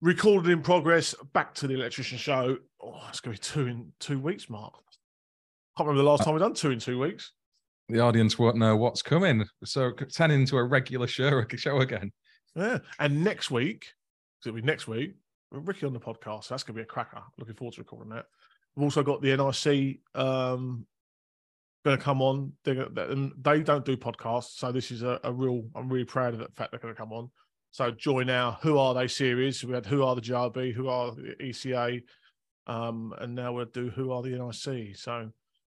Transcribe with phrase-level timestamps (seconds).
[0.00, 1.14] recorded in progress.
[1.32, 2.56] Back to the electrician show.
[2.82, 4.74] Oh, it's going to be two in two weeks, Mark.
[5.76, 7.32] Can't remember the last time we've done two in two weeks.
[7.88, 9.44] The audience won't know what's coming.
[9.64, 12.12] So turning into a regular show, show again.
[12.54, 12.78] Yeah.
[12.98, 13.86] And next week,
[14.44, 15.14] it'll be next week,
[15.50, 16.44] Ricky on the podcast.
[16.44, 17.22] So that's going to be a cracker.
[17.38, 18.26] Looking forward to recording that.
[18.76, 20.86] We've also got the NIC um,
[21.84, 22.52] going to come on.
[22.64, 25.64] They're, they don't do podcasts, so this is a, a, real.
[25.74, 27.30] I'm really proud of the fact they're going to come on.
[27.78, 29.62] So join our Who Are They series.
[29.62, 32.02] We had Who Are the GRB, Who Are the ECA,
[32.66, 34.96] um, and now we'll do Who Are the NIC.
[34.96, 35.30] So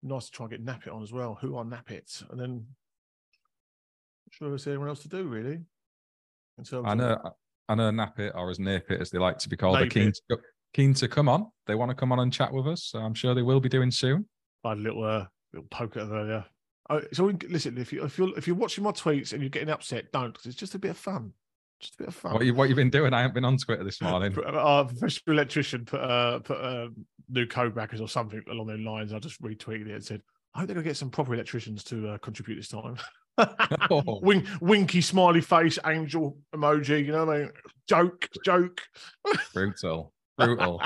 [0.05, 1.37] nice to try and get Nappet on as well.
[1.41, 2.31] Who are Nappet?
[2.31, 5.59] And then, not sure there's anyone else to do really.
[6.85, 7.33] I know, of,
[7.69, 10.39] I know Nappet, or as Napit as they like to be called, They're keen to,
[10.75, 11.51] keen to come on.
[11.67, 12.85] They want to come on and chat with us.
[12.85, 14.25] So I'm sure they will be doing soon.
[14.63, 16.45] I had a little, uh, little poke at them earlier.
[16.91, 19.69] Oh, so listen, if you if you're if you're watching my tweets and you're getting
[19.69, 21.33] upset, don't because it's just a bit of fun.
[21.81, 22.35] Just a bit of fun.
[22.35, 23.15] What you what you've been doing?
[23.15, 24.37] I haven't been on Twitter this morning.
[24.47, 26.89] Our professional electrician put uh put uh,
[27.29, 29.13] new code breakers or something along those lines.
[29.13, 30.23] I just retweeted it and said,
[30.55, 32.97] I hope they're gonna get some proper electricians to uh, contribute this time.
[33.91, 34.21] oh.
[34.23, 37.05] Wink, winky smiley face, angel emoji.
[37.05, 37.51] You know what I mean?
[37.89, 38.83] Joke, joke.
[39.55, 40.83] Brutal, brutal.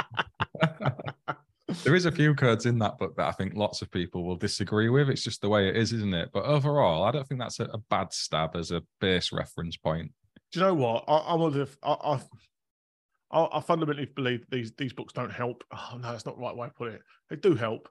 [1.85, 4.37] there is a few codes in that book that I think lots of people will
[4.37, 5.09] disagree with.
[5.09, 6.29] It's just the way it is, isn't it?
[6.35, 10.13] But overall, I don't think that's a, a bad stab as a base reference point
[10.53, 11.05] do you know what?
[11.09, 12.21] I, of the, I,
[13.31, 15.65] I, I fundamentally believe these these books don't help.
[15.73, 17.01] Oh no, that's not the right way to put it.
[17.31, 17.89] They do help,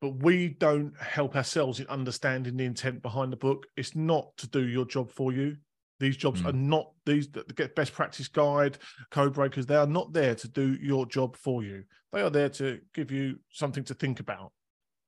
[0.00, 3.66] but we don't help ourselves in understanding the intent behind the book.
[3.76, 5.56] It's not to do your job for you.
[6.00, 6.50] These jobs mm.
[6.50, 8.78] are not these the get best practice guide,
[9.10, 9.66] code breakers.
[9.66, 11.84] They are not there to do your job for you.
[12.12, 14.52] They are there to give you something to think about.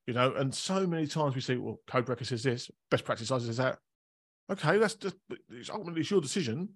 [0.06, 3.28] You know, and so many times we see, well, code breaker says this, best practice
[3.28, 3.78] says that.
[4.50, 5.16] Okay, that's just
[5.50, 6.68] it's ultimately it's your decision.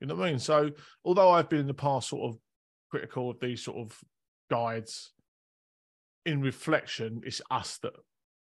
[0.00, 0.38] You know what I mean?
[0.38, 0.70] So
[1.04, 2.40] although I've been in the past sort of
[2.90, 3.98] critical of these sort of
[4.50, 5.12] guides,
[6.24, 7.92] in reflection, it's us that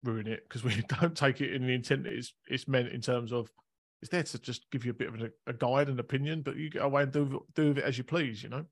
[0.04, 3.02] ruin it because we don't take it in the intent that it's it's meant in
[3.02, 3.50] terms of
[4.02, 6.58] it's there to just give you a bit of a, a guide and opinion, but
[6.58, 8.44] you get away and do do with it as you please.
[8.44, 8.66] You know.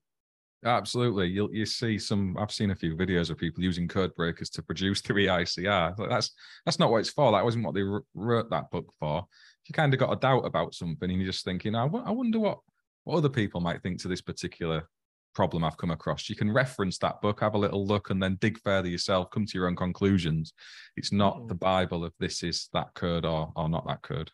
[0.66, 2.36] Absolutely, you'll you see some.
[2.38, 6.08] I've seen a few videos of people using code breakers to produce three ICR.
[6.08, 6.30] That's
[6.66, 7.32] that's not what it's for.
[7.32, 7.84] That wasn't what they
[8.14, 9.26] wrote that book for
[9.66, 12.58] you kind of got a doubt about something and you're just thinking, I wonder what,
[13.04, 14.88] what other people might think to this particular
[15.34, 16.28] problem I've come across.
[16.28, 19.46] You can reference that book, have a little look, and then dig further yourself, come
[19.46, 20.52] to your own conclusions.
[20.96, 21.48] It's not mm.
[21.48, 24.30] the Bible of this is that code or, or not that code.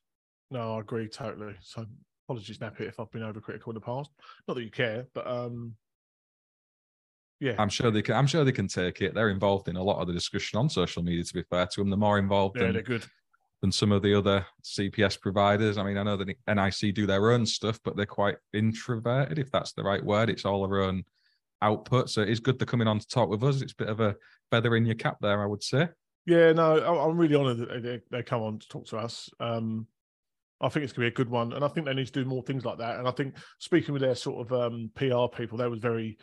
[0.50, 1.54] No, I agree totally.
[1.62, 1.86] So
[2.28, 4.10] apologies, Nappy, if I've been overcritical in the past.
[4.46, 5.74] Not that you care, but um
[7.38, 7.54] yeah.
[7.58, 9.14] I'm sure they can I'm sure they can take it.
[9.14, 11.80] They're involved in a lot of the discussion on social media, to be fair to
[11.80, 11.88] them.
[11.88, 13.06] They're more involved yeah, than, they're good
[13.60, 15.76] than some of the other CPS providers.
[15.76, 19.50] I mean, I know that NIC do their own stuff, but they're quite introverted, if
[19.50, 20.30] that's the right word.
[20.30, 21.04] It's all their own
[21.62, 22.08] output.
[22.08, 23.60] So it's good they're coming on to talk with us.
[23.60, 24.16] It's a bit of a
[24.50, 25.88] feather in your cap there, I would say.
[26.26, 29.28] Yeah, no, I'm really honoured that they, they come on to talk to us.
[29.40, 29.86] Um,
[30.60, 32.12] I think it's going to be a good one, and I think they need to
[32.12, 32.98] do more things like that.
[32.98, 36.18] And I think speaking with their sort of um, PR people, they was very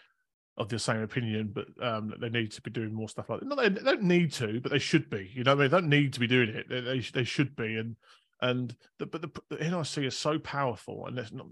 [0.58, 3.56] of the same opinion, but um, they need to be doing more stuff like that.
[3.56, 5.30] They, don't need to, but they should be.
[5.34, 6.68] You know, I mean, they don't need to be doing it.
[6.68, 7.76] They they, they should be.
[7.76, 7.96] And
[8.42, 11.48] and the, but the, the NIC is so powerful, and there's not.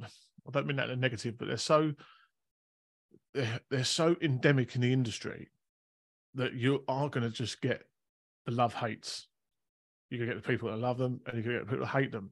[0.48, 1.94] I don't mean that in a negative, but they're so
[3.34, 5.50] they're, they're so endemic in the industry
[6.34, 7.84] that you are going to just get
[8.46, 9.28] the love hates.
[10.12, 12.12] Going to get the people that love them, and going to get people that hate
[12.12, 12.32] them.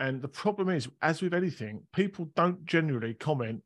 [0.00, 3.62] And the problem is, as with anything, people don't generally comment.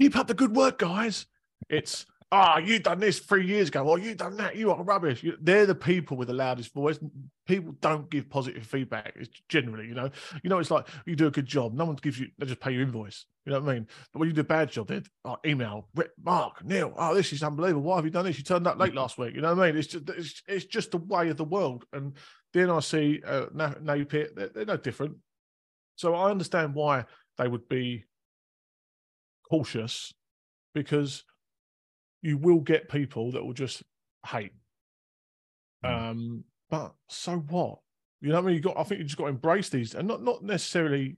[0.00, 1.26] Keep up the good work, guys
[1.68, 4.82] it's ah, oh, you done this three years ago, or you done that, you are
[4.82, 5.24] rubbish.
[5.40, 6.98] They're the people with the loudest voice.
[7.46, 9.14] People don't give positive feedback.
[9.16, 10.10] It's generally, you know,
[10.42, 11.74] you know, it's like you do a good job.
[11.74, 13.26] No one gives you; they just pay your invoice.
[13.46, 13.86] You know what I mean?
[14.12, 15.88] But when you do a bad job, they oh, email
[16.22, 16.92] Mark Neil.
[16.96, 17.82] Oh, this is unbelievable.
[17.82, 18.36] Why have you done this?
[18.36, 19.34] You turned up late last week.
[19.34, 19.78] You know what I mean?
[19.78, 21.84] It's just it's, it's just the way of the world.
[21.92, 22.12] And
[22.52, 25.16] the NIC, uh, NAPIT, they're, they're no different.
[25.96, 27.06] So I understand why
[27.38, 28.04] they would be
[29.48, 30.12] cautious
[30.74, 31.24] because
[32.22, 33.82] you will get people that will just
[34.26, 34.52] hate.
[35.84, 36.10] Mm.
[36.10, 37.78] Um, but so what?
[38.20, 38.56] You know what I mean?
[38.56, 41.16] You got I think you just got to embrace these and not not necessarily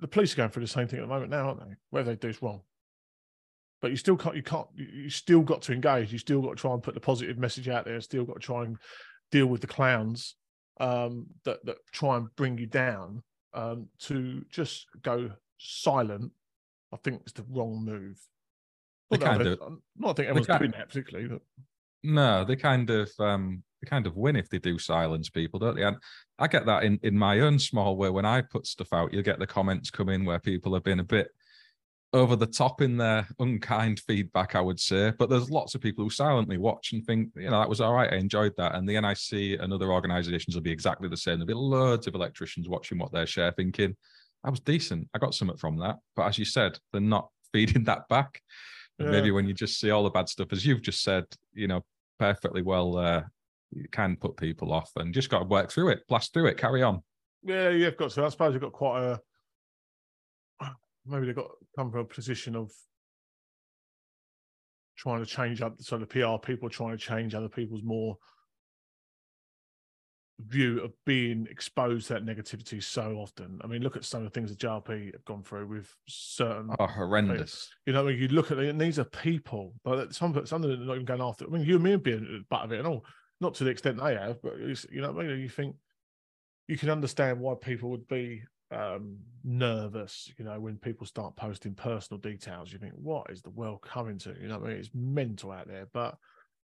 [0.00, 1.74] the police are going through the same thing at the moment now, aren't they?
[1.90, 2.60] Whether they do is wrong.
[3.80, 6.12] But you still can't you can't you still got to engage.
[6.12, 8.46] You still got to try and put the positive message out there, still got to
[8.46, 8.76] try and
[9.30, 10.34] deal with the clowns
[10.80, 13.22] um, that that try and bring you down.
[13.54, 16.30] Um, to just go silent,
[16.92, 18.18] I think it's the wrong move.
[19.10, 19.58] They kind of.
[19.96, 21.28] Not I think everyone's doing that particularly.
[21.28, 21.42] But...
[22.02, 25.76] No, they kind of um, they kind of win if they do silence people, don't
[25.76, 25.84] they?
[25.84, 25.96] And
[26.38, 28.10] I get that in in my own small way.
[28.10, 31.00] When I put stuff out, you get the comments come in where people have been
[31.00, 31.28] a bit
[32.12, 35.12] over the top in their unkind feedback, I would say.
[35.18, 37.94] But there's lots of people who silently watch and think, you know, that was all
[37.94, 38.12] right.
[38.12, 38.74] I enjoyed that.
[38.74, 41.38] And the NIC and other organizations will be exactly the same.
[41.38, 43.96] There'll be loads of electricians watching what they're share thinking,
[44.44, 45.08] that was decent.
[45.12, 45.98] I got something from that.
[46.14, 48.40] But as you said, they're not feeding that back.
[48.98, 49.10] Yeah.
[49.10, 51.82] Maybe when you just see all the bad stuff, as you've just said, you know,
[52.18, 53.22] perfectly well, uh,
[53.70, 56.56] you can put people off and just got to work through it, blast through it,
[56.56, 57.02] carry on.
[57.42, 58.24] Yeah, you've got to.
[58.24, 59.20] I suppose you've got quite a
[61.06, 62.72] maybe they've got come from a position of
[64.96, 68.16] trying to change up so the PR people trying to change other people's more
[70.38, 73.58] view of being exposed to that negativity so often.
[73.64, 76.70] I mean, look at some of the things that JRP have gone through with certain
[76.78, 77.70] oh horrendous.
[77.86, 80.70] You know, when you look at it, and these are people, but some some of
[80.70, 81.46] them are not even going after.
[81.46, 83.04] I mean, you and me have been part of it and all,
[83.40, 85.76] not to the extent they have, but you know, I mean, you think
[86.68, 91.74] you can understand why people would be um, nervous, you know, when people start posting
[91.74, 94.34] personal details, you think, what is the world coming to?
[94.40, 95.86] You know, I mean, it's mental out there.
[95.92, 96.16] But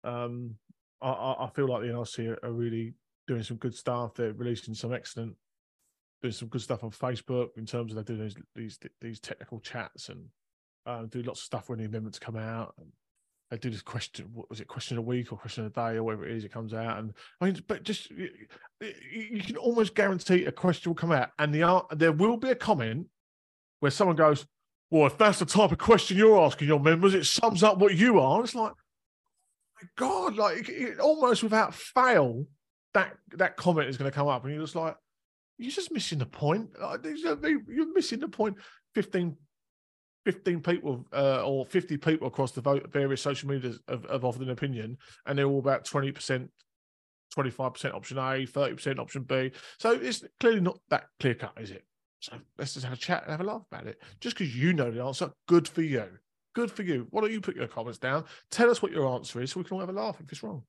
[0.04, 0.56] um,
[1.02, 2.94] I, I feel like the NIC are really
[3.28, 4.16] doing some good stuff.
[4.16, 5.36] They're releasing some excellent,
[6.22, 9.60] doing some good stuff on Facebook in terms of they do these these these technical
[9.60, 10.26] chats and
[10.86, 12.74] uh, do lots of stuff when the amendments come out.
[12.78, 12.88] And
[13.50, 16.04] they do this question what was it question a week or question a day or
[16.04, 18.30] whatever it is it comes out and i mean but just you,
[19.12, 22.56] you can almost guarantee a question will come out and the there will be a
[22.56, 23.08] comment
[23.80, 24.46] where someone goes
[24.90, 27.96] well if that's the type of question you're asking your members it sums up what
[27.96, 28.74] you are it's like
[29.82, 32.46] my god like it, almost without fail
[32.98, 34.96] that that comment is going to come up and you're just like
[35.60, 36.70] you're just missing the point
[37.68, 38.56] you're missing the point
[38.96, 39.38] 15
[40.26, 44.50] 15 people uh, or 50 people across the various social medias have, have offered an
[44.50, 46.50] opinion, and they're all about 20%,
[47.34, 49.54] 25% option A, 30% option B.
[49.80, 51.86] So it's clearly not that clear cut, is it?
[52.20, 54.02] So let's just have a chat and have a laugh about it.
[54.20, 56.04] Just because you know the answer, good for you.
[56.54, 57.08] Good for you.
[57.12, 58.26] Why don't you put your comments down?
[58.52, 60.44] Tell us what your answer is so we can all have a laugh if it's
[60.44, 60.64] wrong.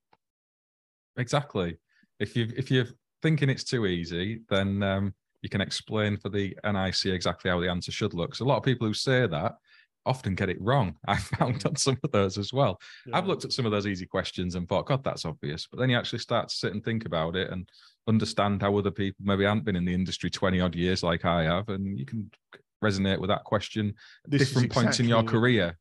[1.16, 1.78] Exactly.
[2.20, 2.86] If you if you're
[3.22, 7.70] thinking it's too easy, then um, you can explain for the NIC exactly how the
[7.70, 8.34] answer should look.
[8.34, 9.54] So a lot of people who say that
[10.06, 10.96] often get it wrong.
[11.06, 12.80] I found on some of those as well.
[13.06, 13.16] Yeah.
[13.16, 15.68] I've looked at some of those easy questions and thought, God, that's obvious.
[15.70, 17.68] But then you actually start to sit and think about it and
[18.08, 21.44] understand how other people maybe haven't been in the industry 20 odd years like I
[21.44, 21.68] have.
[21.68, 22.30] And you can
[22.82, 23.94] resonate with that question
[24.24, 25.78] at different exactly points in your career.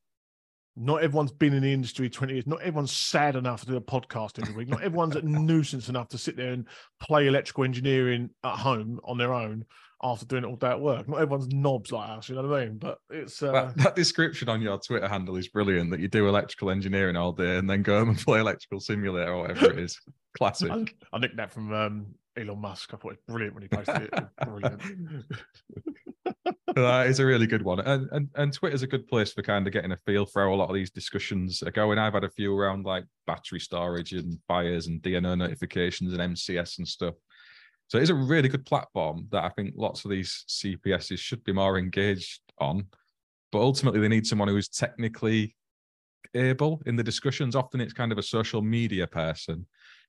[0.79, 2.47] Not everyone's been in the industry 20 years.
[2.47, 4.69] Not everyone's sad enough to do a podcast every week.
[4.69, 6.65] Not everyone's a nuisance enough to sit there and
[6.99, 9.65] play electrical engineering at home on their own
[10.03, 11.09] after doing it all day at work.
[11.09, 12.77] Not everyone's knobs like us, you know what I mean?
[12.77, 13.51] But it's uh...
[13.51, 15.89] that, that, description on your Twitter handle is brilliant.
[15.89, 19.33] That you do electrical engineering all day and then go home and play electrical simulator
[19.33, 19.99] or whatever it is.
[20.37, 20.71] Classic.
[20.71, 22.05] I, I nicked that from um,
[22.37, 22.93] Elon Musk.
[22.93, 24.13] I thought it was brilliant when he posted it.
[24.45, 24.81] brilliant.
[26.81, 27.79] that is a really good one.
[27.79, 30.53] And, and and Twitter's a good place for kind of getting a feel for how
[30.53, 31.97] a lot of these discussions are going.
[31.97, 36.77] I've had a few around like battery storage and fires and DNO notifications and MCS
[36.77, 37.15] and stuff.
[37.87, 41.53] So it's a really good platform that I think lots of these CPSs should be
[41.53, 42.87] more engaged on.
[43.51, 45.55] But ultimately, they need someone who is technically
[46.33, 47.55] able in the discussions.
[47.55, 49.65] Often it's kind of a social media person,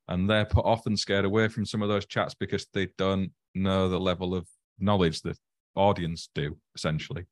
[0.08, 3.30] and they're put off and scared away from some of those chats because they don't
[3.54, 4.46] know the level of
[4.80, 5.38] knowledge that
[5.74, 7.24] audience do essentially.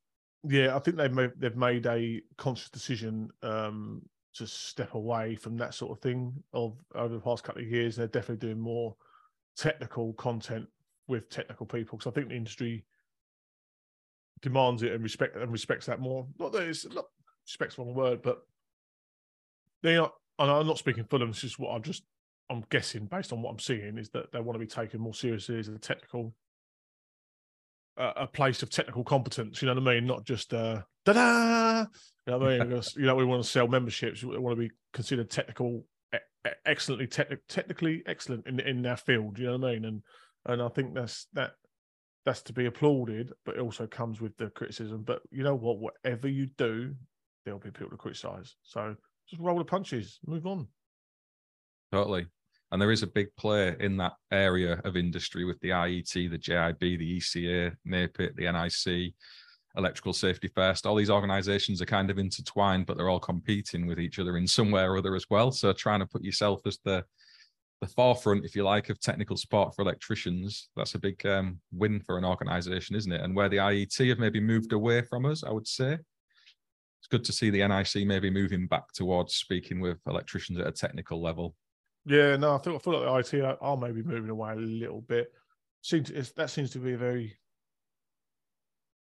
[0.44, 4.02] Yeah, I think they've made, they've made a conscious decision um,
[4.34, 6.32] to step away from that sort of thing.
[6.52, 8.94] Of over the past couple of years, they're definitely doing more
[9.56, 10.66] technical content
[11.08, 12.84] with technical people because I think the industry
[14.42, 16.26] demands it and respect and respects that more.
[16.38, 17.06] Not that it's not
[17.46, 18.42] respect's wrong word, but
[19.82, 20.12] they are.
[20.38, 21.30] And I'm not speaking them.
[21.30, 22.04] This is what I'm just
[22.50, 25.14] I'm guessing based on what I'm seeing is that they want to be taken more
[25.14, 26.34] seriously as a technical
[27.96, 29.62] a place of technical competence.
[29.62, 30.06] You know what I mean?
[30.06, 31.86] Not just uh, da da.
[32.26, 32.68] You know what I mean?
[32.68, 34.22] because, you know, we want to sell memberships.
[34.22, 35.84] We want to be considered technical,
[36.64, 39.38] excellently te- technically excellent in in their field.
[39.38, 39.84] You know what I mean?
[39.84, 40.02] And
[40.46, 41.52] and I think that's that
[42.24, 45.02] that's to be applauded, but it also comes with the criticism.
[45.02, 45.78] But you know what?
[45.78, 46.94] Whatever you do,
[47.44, 48.56] there'll be people to criticize.
[48.62, 48.96] So
[49.28, 50.66] just roll the punches, move on.
[51.92, 52.26] Totally.
[52.76, 56.36] And there is a big player in that area of industry with the IET, the
[56.36, 59.14] JIB, the ECA, NAPIT, the NIC,
[59.78, 60.84] Electrical Safety First.
[60.84, 64.46] All these organizations are kind of intertwined, but they're all competing with each other in
[64.46, 65.50] some way or other as well.
[65.52, 67.02] So trying to put yourself as the
[67.80, 71.98] the forefront, if you like, of technical support for electricians, that's a big um, win
[72.00, 73.22] for an organization, isn't it?
[73.22, 77.24] And where the IET have maybe moved away from us, I would say, it's good
[77.24, 81.54] to see the NIC maybe moving back towards speaking with electricians at a technical level
[82.06, 85.02] yeah, no, I feel I feel like the IET are maybe moving away a little
[85.02, 85.32] bit.
[85.82, 87.36] Seems that seems to be a very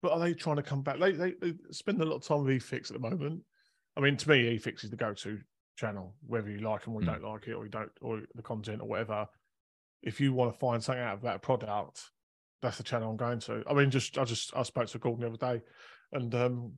[0.02, 0.98] but are they trying to come back?
[0.98, 3.42] They, they, they spend a lot of time with Efixx at the moment.
[3.96, 5.38] I mean, to me, Efixx is the go-to
[5.76, 7.20] channel, whether you like them or you Mm.
[7.20, 9.28] don't like it, or you don't, or the content or whatever.
[10.02, 12.10] If you want to find something out of that product,
[12.60, 13.62] that's the channel I'm going to.
[13.68, 15.64] I mean, just I just I spoke to Gordon the other day,
[16.12, 16.72] and um,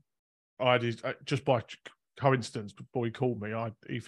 [0.60, 1.62] I his, uh, just by
[2.18, 4.00] coincidence before he called me, I a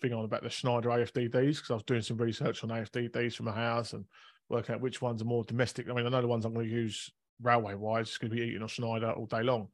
[0.00, 3.46] thing on about the Schneider AFDDs because I was doing some research on AFDDs from
[3.46, 4.04] my house and
[4.48, 5.88] working out which ones are more domestic.
[5.88, 7.10] I mean, I know the ones I'm going to use
[7.40, 9.68] railway wise, it's going to be Eaton on Schneider all day long.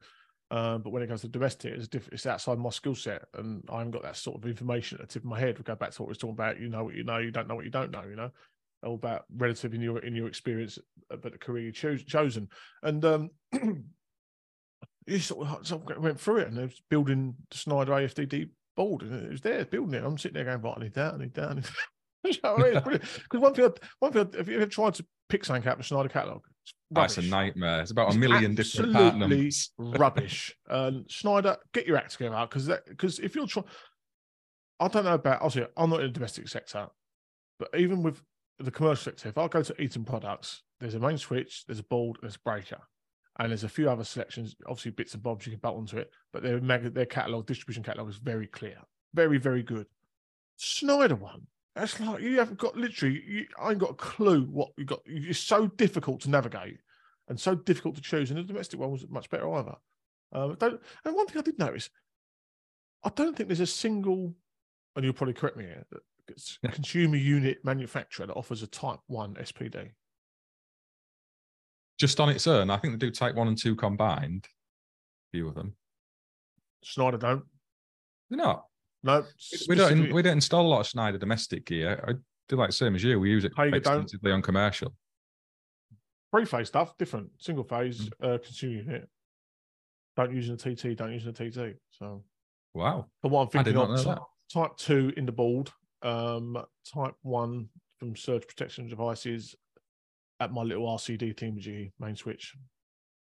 [0.51, 2.15] Um, but when it comes to domestic, it's different.
[2.15, 5.13] It's outside my skill set, and I haven't got that sort of information at the
[5.13, 5.59] tip of my head.
[5.59, 6.59] We go back to what we was talking about.
[6.59, 7.19] You know what you know.
[7.19, 8.05] You don't know what you don't know.
[8.09, 8.31] You know,
[8.83, 10.79] all about relative in your in your experience,
[11.11, 12.49] uh, but the career you choose chosen.
[12.83, 13.31] And um,
[15.07, 18.49] you sort of, sort of went through it, and they was building the Schneider AFDD
[18.79, 20.05] board, and it was there building it.
[20.05, 21.73] I'm sitting there going, "Right, I need that, I need that." I need that."
[22.25, 23.01] You know what I mean?
[23.23, 23.71] Because one thing, I,
[24.01, 26.43] one thing, I, have you ever tried to pick something out of the Schneider catalog?
[26.65, 27.81] It's That's a nightmare.
[27.81, 29.71] It's about a It's million different part absolutely numbers.
[29.79, 30.57] rubbish.
[30.69, 33.67] Um, Schneider, get your act together because that because if you're trying,
[34.81, 35.41] I don't know about.
[35.41, 36.89] I'll Obviously, I'm not in the domestic sector,
[37.59, 38.23] but even with
[38.59, 41.85] the commercial sector, if I go to Eaton Products, there's a main switch, there's a
[41.85, 42.81] board, there's a breaker,
[43.39, 44.57] and there's a few other selections.
[44.67, 47.83] Obviously, bits and bobs you can bolt onto it, but their mag- their catalog distribution
[47.83, 48.79] catalog is very clear,
[49.15, 49.87] very very good.
[50.59, 51.47] Schneider one.
[51.75, 53.23] That's like you haven't got literally.
[53.27, 55.01] You, I ain't got a clue what you got.
[55.07, 56.79] It's so difficult to navigate
[57.29, 58.31] and so difficult to choose.
[58.31, 59.77] And the domestic one was much better either.
[60.33, 61.89] Um, don't, and one thing I did notice,
[63.05, 64.35] I don't think there's a single,
[64.97, 66.71] and you'll probably correct me here, that it's Yeah.
[66.71, 69.91] consumer unit manufacturer that offers a Type One SPD.
[71.99, 74.47] Just on its own, I think they do type one and two combined.
[74.47, 75.75] A few of them.
[76.85, 77.43] Schneider don't.
[78.31, 78.65] They're not.
[79.03, 79.25] No,
[79.69, 80.13] We don't.
[80.13, 82.03] We don't install a lot of Schneider domestic gear.
[82.07, 82.13] I
[82.49, 83.19] do like the same as you.
[83.19, 83.79] We use it Hager don't.
[83.79, 84.95] extensively on commercial.
[86.31, 87.69] three phase stuff, different single Mm.
[87.69, 89.09] phase uh, consumer unit.
[90.17, 90.97] Don't use in a TT.
[90.97, 91.77] Don't use in a TT.
[91.91, 92.25] So,
[92.75, 93.07] Wow.
[93.23, 94.53] but what I'm I did thinking not of know type, that.
[94.61, 95.71] type two in the board,
[96.03, 96.63] um,
[96.93, 99.55] type one from surge protection devices
[100.41, 102.55] at my little RCD Thingy main switch.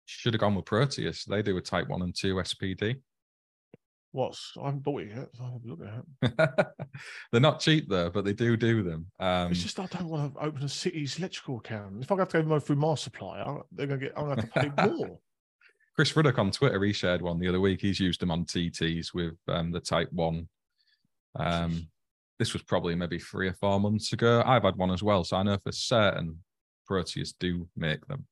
[0.05, 1.25] Should have gone with Proteus.
[1.25, 3.01] They do a type one and two SPD.
[4.11, 5.27] What's I haven't bought it yet.
[5.33, 6.67] So I'll have a look at it.
[7.31, 9.05] They're not cheap though, but they do do them.
[9.19, 12.01] Um, It's just I don't want to open a city's electrical account.
[12.01, 14.13] If I have to go through my supplier, they're gonna get.
[14.17, 15.19] I'm gonna have to pay more.
[15.95, 17.81] Chris Ruddock on Twitter, he shared one the other week.
[17.81, 20.47] He's used them on TTs with um, the Type One.
[21.35, 21.87] Um,
[22.39, 24.41] this was probably maybe three or four months ago.
[24.45, 26.41] I've had one as well, so I know for certain
[26.89, 28.25] Proteus do make them.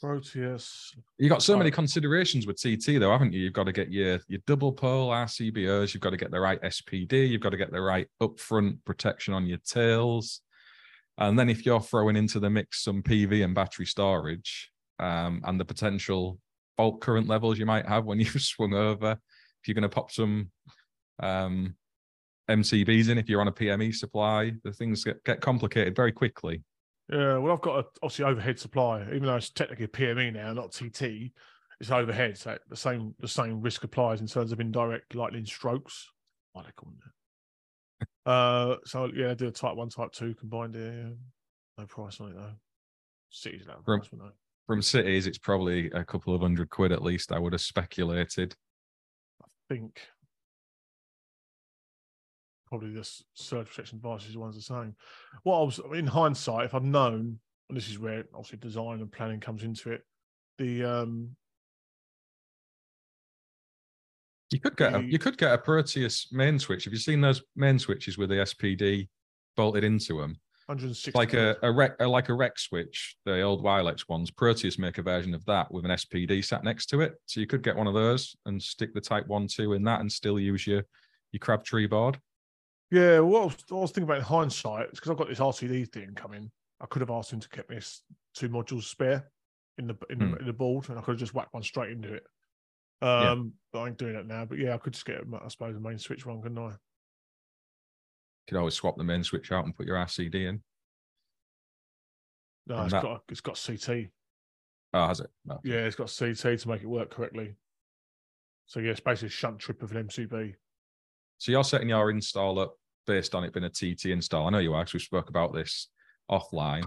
[0.00, 0.94] Proteus.
[1.18, 3.40] You got so many considerations with TT though, haven't you?
[3.40, 6.62] You've got to get your your double pole RCBOs, you've got to get the right
[6.62, 10.42] SPD, you've got to get the right upfront protection on your tails.
[11.18, 14.70] And then if you're throwing into the mix some PV and battery storage,
[15.00, 16.38] um, and the potential
[16.76, 20.12] fault current levels you might have when you've swung over, if you're going to pop
[20.12, 20.52] some
[21.20, 21.74] um,
[22.48, 26.62] MCBs in, if you're on a PME supply, the things get, get complicated very quickly.
[27.10, 30.52] Yeah, well, I've got a, obviously overhead supply, even though it's technically a PME now,
[30.52, 31.32] not TT.
[31.80, 36.10] It's overhead, so the same the same risk applies in terms of indirect lightning strokes.
[36.52, 36.98] What are they calling
[38.00, 38.08] it?
[38.26, 40.92] uh, so yeah, I do a type one, type two combined here.
[40.92, 41.14] yeah.
[41.78, 42.54] No price on it though.
[43.30, 44.32] City's low From- price, wouldn't
[44.66, 48.54] From cities, it's probably a couple of hundred quid at least, I would have speculated.
[49.42, 50.00] I think
[52.78, 54.94] probably this surge protection devices the ones the same.
[55.42, 59.10] What I was in hindsight, if I'd known, and this is where obviously design and
[59.10, 60.02] planning comes into it,
[60.58, 61.30] the um
[64.50, 66.84] You could get a, you could get a Proteus main switch.
[66.84, 69.08] Have you seen those main switches with the SPD
[69.56, 70.36] bolted into them?
[70.66, 74.30] 160 It's like a, a rec a, like a rec switch, the old Wylex ones.
[74.30, 77.14] Proteus make a version of that with an SPD sat next to it.
[77.26, 80.00] So you could get one of those and stick the Type One Two in that
[80.00, 80.82] and still use your
[81.32, 82.20] your Crabtree board.
[82.90, 85.28] Yeah, what I was, what I was thinking about in hindsight is because I've got
[85.28, 86.50] this RCD thing coming.
[86.80, 87.78] I could have asked him to keep me
[88.34, 89.24] two modules spare
[89.78, 90.34] in the in the, Hmm.
[90.36, 92.24] in the board, and I could have just whacked one straight into it.
[93.02, 93.30] Yeah.
[93.32, 94.44] Um, but I ain't doing that now.
[94.44, 96.68] But yeah, I could just get, I suppose, a main switch one, couldn't I?
[96.70, 96.76] You
[98.48, 100.62] could always swap the main switch out and put your RCD in.
[102.68, 104.10] No, And it's that- got it's got CT.
[104.94, 105.30] Oh, has it?
[105.44, 105.60] No.
[105.64, 107.56] Yeah, it's got CT to make it work correctly.
[108.66, 110.54] So yeah, it's basically a shunt trip of an MCB.
[111.38, 112.74] So you're setting your install up
[113.06, 114.46] based on it being a TT install.
[114.46, 115.88] I know you are, because we spoke about this
[116.30, 116.84] offline.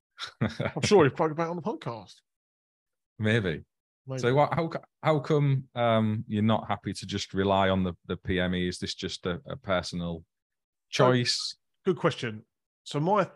[0.40, 2.14] I'm sure we've spoken about it on the podcast.
[3.18, 3.64] Maybe.
[4.06, 4.20] Maybe.
[4.20, 4.54] So what?
[4.54, 4.70] How
[5.02, 8.68] how come um, you're not happy to just rely on the the PME?
[8.68, 10.24] Is this just a, a personal
[10.88, 11.56] choice?
[11.84, 12.42] Good question.
[12.84, 13.28] So my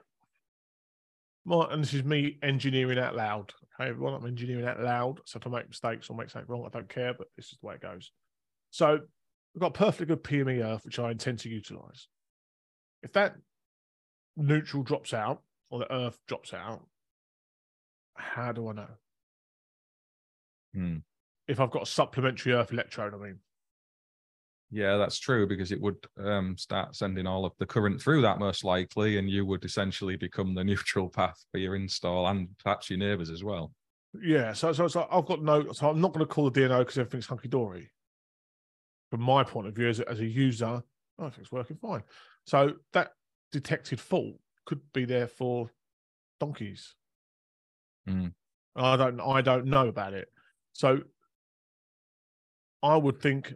[1.45, 3.53] my and this is me engineering out loud.
[3.79, 5.21] Okay, everyone, I'm engineering out loud.
[5.27, 7.59] So if I make mistakes or make something wrong, I don't care, but this is
[7.61, 8.11] the way it goes.
[8.71, 9.01] So
[9.55, 12.09] we've got perfectly good PME earth, which I intend to utilize.
[13.03, 13.37] If that
[14.37, 16.87] neutral drops out or the earth drops out,
[18.15, 18.89] how do I know?
[20.75, 20.97] Hmm.
[21.49, 23.39] If I've got a supplementary earth electrode, I mean.
[24.71, 28.39] Yeah, that's true because it would um, start sending all of the current through that
[28.39, 32.89] most likely, and you would essentially become the neutral path for your install and perhaps
[32.89, 33.73] your neighbours as well.
[34.23, 36.79] Yeah, so, so, so I've got no, so I'm not going to call the DNO
[36.81, 37.91] because everything's hunky dory.
[39.13, 40.83] From my point of view, as a, as a user,
[41.19, 42.03] I think it's working fine.
[42.47, 43.13] So that
[43.53, 45.71] detected fault could be there for
[46.41, 46.95] donkeys.
[48.09, 48.33] Mm.
[48.75, 50.29] I don't, I don't know about it.
[50.73, 51.01] So
[52.83, 53.53] I would think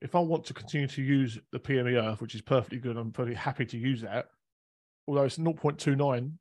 [0.00, 3.12] if I want to continue to use the PME Earth, which is perfectly good, I'm
[3.12, 4.28] very happy to use that.
[5.06, 6.32] Although it's 0.29,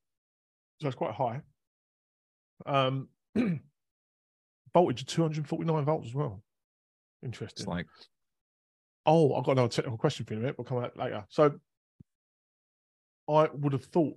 [0.79, 1.41] so it's quite high.
[2.65, 3.09] Um,
[4.73, 6.44] voltage of 249 volts as well.
[7.25, 7.63] Interesting.
[7.63, 7.87] It's like
[9.05, 10.57] Oh, I've got another technical question for you in a minute.
[10.57, 11.25] We'll come out later.
[11.29, 11.53] So
[13.29, 14.15] I would have thought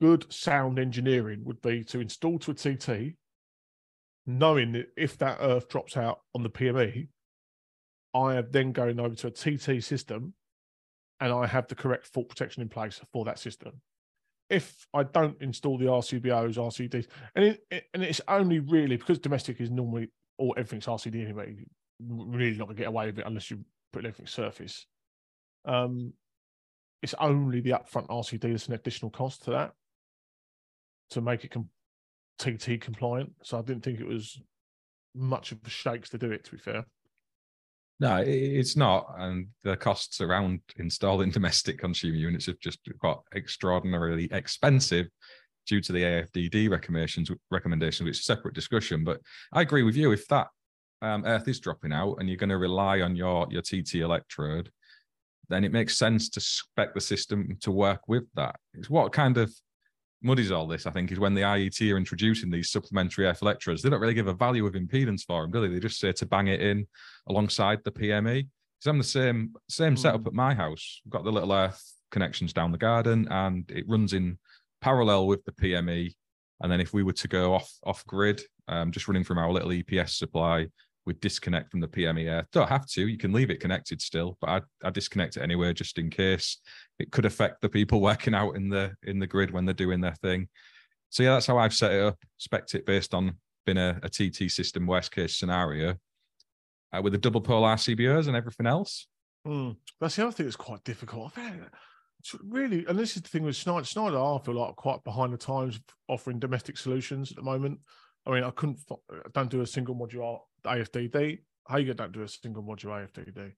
[0.00, 3.16] good sound engineering would be to install to a TT,
[4.26, 7.08] knowing that if that earth drops out on the PME,
[8.14, 10.34] I am then going over to a TT system
[11.20, 13.80] and I have the correct fault protection in place for that system.
[14.50, 19.60] If I don't install the RCBOs, RCDs, and it, and it's only really because domestic
[19.60, 21.56] is normally or everything's RCD anyway,
[22.00, 24.86] really not gonna get away with it unless you put everything surface.
[25.64, 26.12] Um,
[27.02, 29.72] it's only the upfront RCD that's an additional cost to that
[31.10, 31.68] to make it com-
[32.38, 33.32] TT compliant.
[33.42, 34.40] So I didn't think it was
[35.14, 36.44] much of a shakes to do it.
[36.44, 36.84] To be fair.
[38.00, 39.06] No, it's not.
[39.18, 45.06] And the costs around installing domestic consumer units have just got extraordinarily expensive
[45.66, 49.04] due to the AFDD recommendations, recommendations, which is a separate discussion.
[49.04, 49.20] But
[49.52, 50.12] I agree with you.
[50.12, 50.48] If that
[51.02, 54.70] um, earth is dropping out and you're going to rely on your, your TT electrode,
[55.48, 58.56] then it makes sense to spec the system to work with that.
[58.72, 59.52] It's what kind of
[60.22, 63.82] muddies all this, I think, is when the IET are introducing these supplementary earth electrodes.
[63.82, 65.74] They don't really give a value of impedance for them, do they?
[65.74, 66.86] They just say to bang it in
[67.28, 68.48] alongside the PME.
[68.80, 69.98] Because I'm the same same mm.
[69.98, 71.00] setup at my house.
[71.06, 74.38] I've got the little earth connections down the garden, and it runs in
[74.84, 76.14] parallel with the PME.
[76.60, 79.50] And then if we were to go off off grid, um, just running from our
[79.50, 80.66] little EPS supply,
[81.06, 82.46] we'd disconnect from the PME earth.
[82.52, 83.08] Don't have to.
[83.08, 86.58] You can leave it connected still, but I, I disconnect it anyway just in case
[86.98, 90.02] it could affect the people working out in the in the grid when they're doing
[90.02, 90.48] their thing.
[91.08, 92.18] So yeah, that's how I've set it up.
[92.36, 95.96] Spec it based on being a, a TT system worst case scenario
[96.92, 99.06] uh, with the double pole RCBOs and everything else.
[99.46, 99.76] Mm.
[100.00, 101.32] That's the other thing that's quite difficult.
[101.36, 101.70] It's
[102.42, 103.84] really, and this is the thing with Schneider.
[103.84, 107.80] Schneider, I feel like quite behind the times offering domestic solutions at the moment.
[108.26, 111.40] I mean, I couldn't, I don't do a single module AFDD.
[111.68, 113.52] Hager don't do a single module AFDD.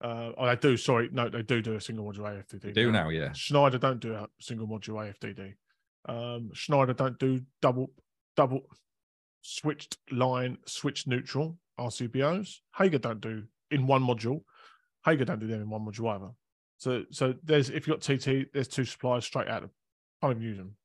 [0.00, 0.76] Uh, oh, they do.
[0.76, 2.62] Sorry, no, they do do a single module AFDD.
[2.62, 3.32] They do now, yeah.
[3.32, 5.54] Schneider don't do a single module AFDD.
[6.06, 7.90] Um, Schneider don't do double
[8.36, 8.60] double
[9.42, 12.56] switched line, switched neutral RCBOs.
[12.76, 14.42] Hager don't do in one module.
[15.04, 16.30] Hager don't do them in one module either.
[16.78, 19.70] So, so there's if you've got TT, there's two suppliers straight out of.
[20.22, 20.76] Can't even use them.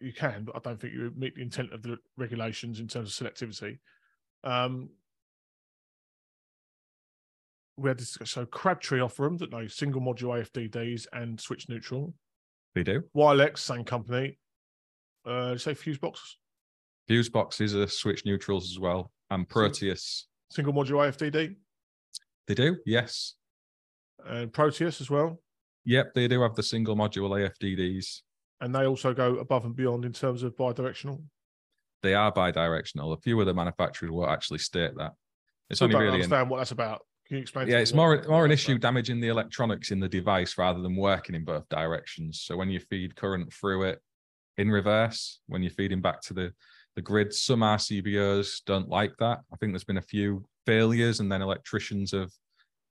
[0.00, 3.20] You can, but I don't think you meet the intent of the regulations in terms
[3.20, 3.78] of selectivity.
[4.44, 4.90] Um,
[7.76, 12.14] we had this, so Crabtree offer them that no single module AFDDs and switch neutral.
[12.74, 13.02] They do.
[13.16, 14.38] Wylex, same company.
[15.26, 16.38] Uh, say Fuse Box.
[17.08, 20.28] Fuse boxes are switch neutrals as well, and Proteus.
[20.50, 21.56] Single module AFDD.
[22.46, 23.34] They do, yes.
[24.26, 25.40] And Proteus as well.
[25.84, 28.22] Yep, they do have the single module AFDDs.
[28.60, 31.22] And they also go above and beyond in terms of bidirectional.
[32.02, 33.16] They are bidirectional.
[33.16, 35.12] A few of the manufacturers will actually state that.
[35.70, 36.48] It's I only really understand in...
[36.48, 37.02] what that's about.
[37.26, 37.68] Can you explain?
[37.68, 41.34] Yeah, it's more more an issue damaging the electronics in the device rather than working
[41.34, 42.42] in both directions.
[42.42, 44.00] So when you feed current through it
[44.58, 46.52] in reverse, when you're feeding back to the
[46.96, 49.40] the grid, some RCBOs don't like that.
[49.52, 52.30] I think there's been a few failures, and then electricians have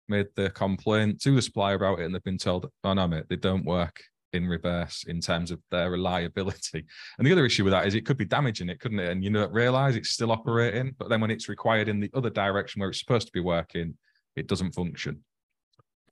[0.08, 3.26] made the complaint to the supplier about it, and they've been told, "Oh no, mate,
[3.30, 4.02] they don't work
[4.34, 6.86] in reverse in terms of their reliability."
[7.18, 9.12] And the other issue with that is it could be damaging it, couldn't it?
[9.12, 12.30] And you don't realize it's still operating, but then when it's required in the other
[12.30, 13.98] direction where it's supposed to be working,
[14.36, 15.24] it doesn't function.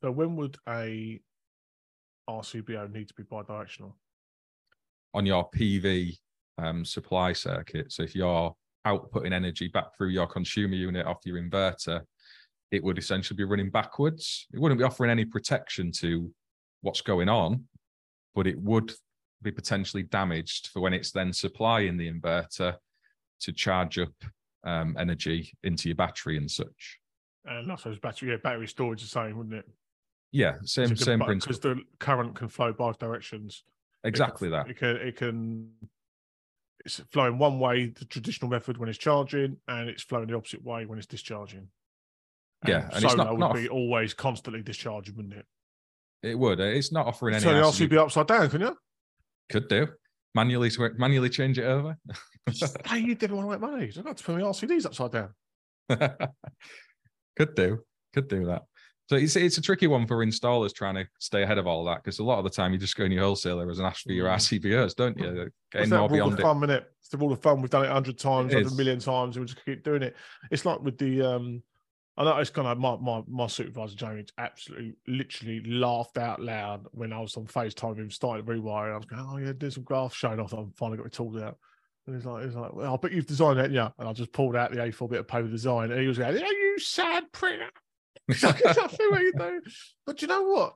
[0.01, 1.19] So when would a
[2.29, 3.95] RCBO need to be bi-directional?
[5.13, 6.17] On your PV
[6.57, 7.91] um, supply circuit.
[7.91, 12.01] So if you're outputting energy back through your consumer unit off your inverter,
[12.71, 14.47] it would essentially be running backwards.
[14.53, 16.33] It wouldn't be offering any protection to
[16.81, 17.65] what's going on,
[18.33, 18.93] but it would
[19.41, 22.75] be potentially damaged for when it's then supplying the inverter
[23.41, 24.13] to charge up
[24.63, 26.99] um, energy into your battery and such.
[27.45, 29.65] And I suppose battery, yeah, battery storage is the same, wouldn't it?
[30.31, 31.53] Yeah, same same principle.
[31.53, 33.63] Because the current can flow both directions.
[34.03, 34.69] Exactly it that.
[34.69, 35.71] It can, it can
[36.85, 40.63] it's flowing one way, the traditional method when it's charging, and it's flowing the opposite
[40.63, 41.67] way when it's discharging.
[42.67, 45.45] Yeah, and, and it's not, would not be always constantly discharging, wouldn't it?
[46.23, 46.59] It would.
[46.59, 47.43] It's not offering any.
[47.43, 48.77] So the RCB upside down, can you?
[49.49, 49.87] Could do.
[50.33, 51.97] Manually manually change it over.
[52.85, 53.91] hey, you didn't want to make money.
[53.97, 55.29] I've got to put my RCDs upside down.
[57.37, 57.79] Could do.
[58.13, 58.63] Could do that.
[59.09, 62.01] So it's it's a tricky one for installers trying to stay ahead of all that
[62.01, 64.13] because a lot of the time you just go in your wholesalers and ask for
[64.13, 64.35] your mm.
[64.35, 65.49] RCBOs, don't you?
[65.71, 66.41] Getting more beyond it.
[66.41, 66.85] Fun, it.
[67.01, 67.61] It's the rule of thumb.
[67.61, 70.15] We've done it a hundred times, a million times, and we just keep doing it.
[70.49, 71.61] It's like with the um
[72.21, 76.85] I know it's kind of my my my supervisor Jamie absolutely literally laughed out loud
[76.91, 78.93] when I was on FaceTime him starting rewiring.
[78.93, 80.53] I was going, Oh yeah, there's some graphs showing off.
[80.53, 81.57] I finally got my tools out.
[82.05, 83.89] And he's like, he's like, well, I bet you've designed it, yeah.
[83.97, 86.35] And I just pulled out the A4 bit of paper design, and he was going,
[86.35, 87.69] "Are you sad printer?"
[88.27, 89.61] exactly what you do.
[90.05, 90.75] But you know what?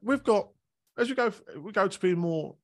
[0.00, 0.48] We've got
[0.96, 2.56] as we go, we go to be more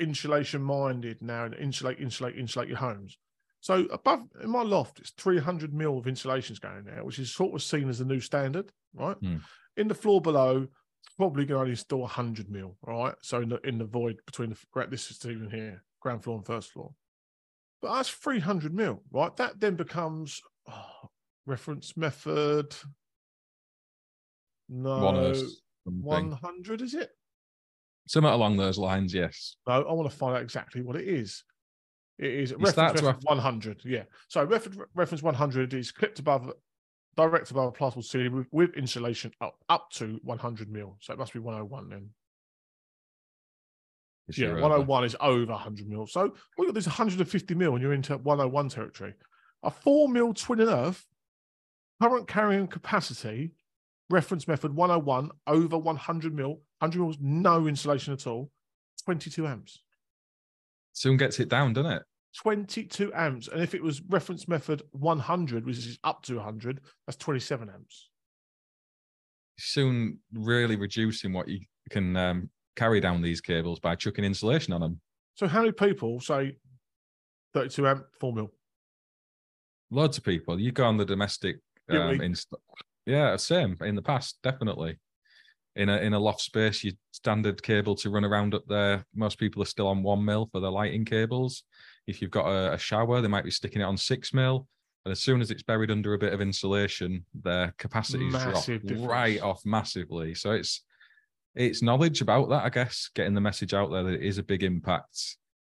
[0.00, 3.18] insulation minded now, and insulate, insulate, insulate your homes.
[3.60, 7.54] So above in my loft, it's 300 mil of insulation's going there, which is sort
[7.54, 9.20] of seen as the new standard, right?
[9.20, 9.42] Mm.
[9.76, 10.66] In the floor below,
[11.16, 13.14] probably going to install 100 mil, right?
[13.22, 16.46] So in the in the void between the this is even here, ground floor and
[16.46, 16.92] first floor.
[17.82, 19.34] But that's 300 mil, right?
[19.36, 21.10] That then becomes oh,
[21.46, 22.74] reference method.
[24.68, 25.34] No,
[25.84, 27.10] 100 is it?
[28.06, 29.56] Something along those lines, yes.
[29.68, 31.44] No, I want to find out exactly what it is.
[32.20, 33.80] It is reference, reference 100.
[33.82, 34.02] Yeah.
[34.28, 36.52] So reference, reference 100 is clipped above,
[37.16, 40.98] direct above a plasterboard ceiling with, with insulation up, up to 100 mil.
[41.00, 42.10] So it must be 101 then.
[44.28, 46.06] It's yeah, 101 uh, is over 100 mil.
[46.06, 49.14] So we got this 150 mil and you're into 101 territory.
[49.62, 51.06] A 4 mil twin and earth,
[52.02, 53.52] current carrying capacity,
[54.10, 58.50] reference method 101 over 100 mil, 100 mil, no insulation at all,
[59.06, 59.80] 22 amps.
[60.92, 62.02] Soon gets it down, doesn't it?
[62.36, 63.48] 22 amps.
[63.48, 68.08] And if it was reference method 100, which is up to 100, that's 27 amps.
[69.58, 74.80] Soon really reducing what you can um, carry down these cables by chucking insulation on
[74.80, 75.00] them.
[75.34, 76.56] So, how many people say
[77.54, 78.50] 32 amp, 4 mil?
[79.90, 80.58] Loads of people.
[80.58, 81.56] You go on the domestic
[81.90, 82.54] um, inst-
[83.06, 84.98] yeah, same in the past, definitely.
[85.76, 89.04] In a in a loft space, your standard cable to run around up there.
[89.14, 91.64] Most people are still on one mil for their lighting cables.
[92.06, 94.66] If you've got a, a shower, they might be sticking it on six mil.
[95.04, 99.00] And as soon as it's buried under a bit of insulation, their capacities drop difference.
[99.02, 100.34] right off massively.
[100.34, 100.82] So it's
[101.54, 104.42] it's knowledge about that, I guess, getting the message out there that it is a
[104.42, 105.36] big impact.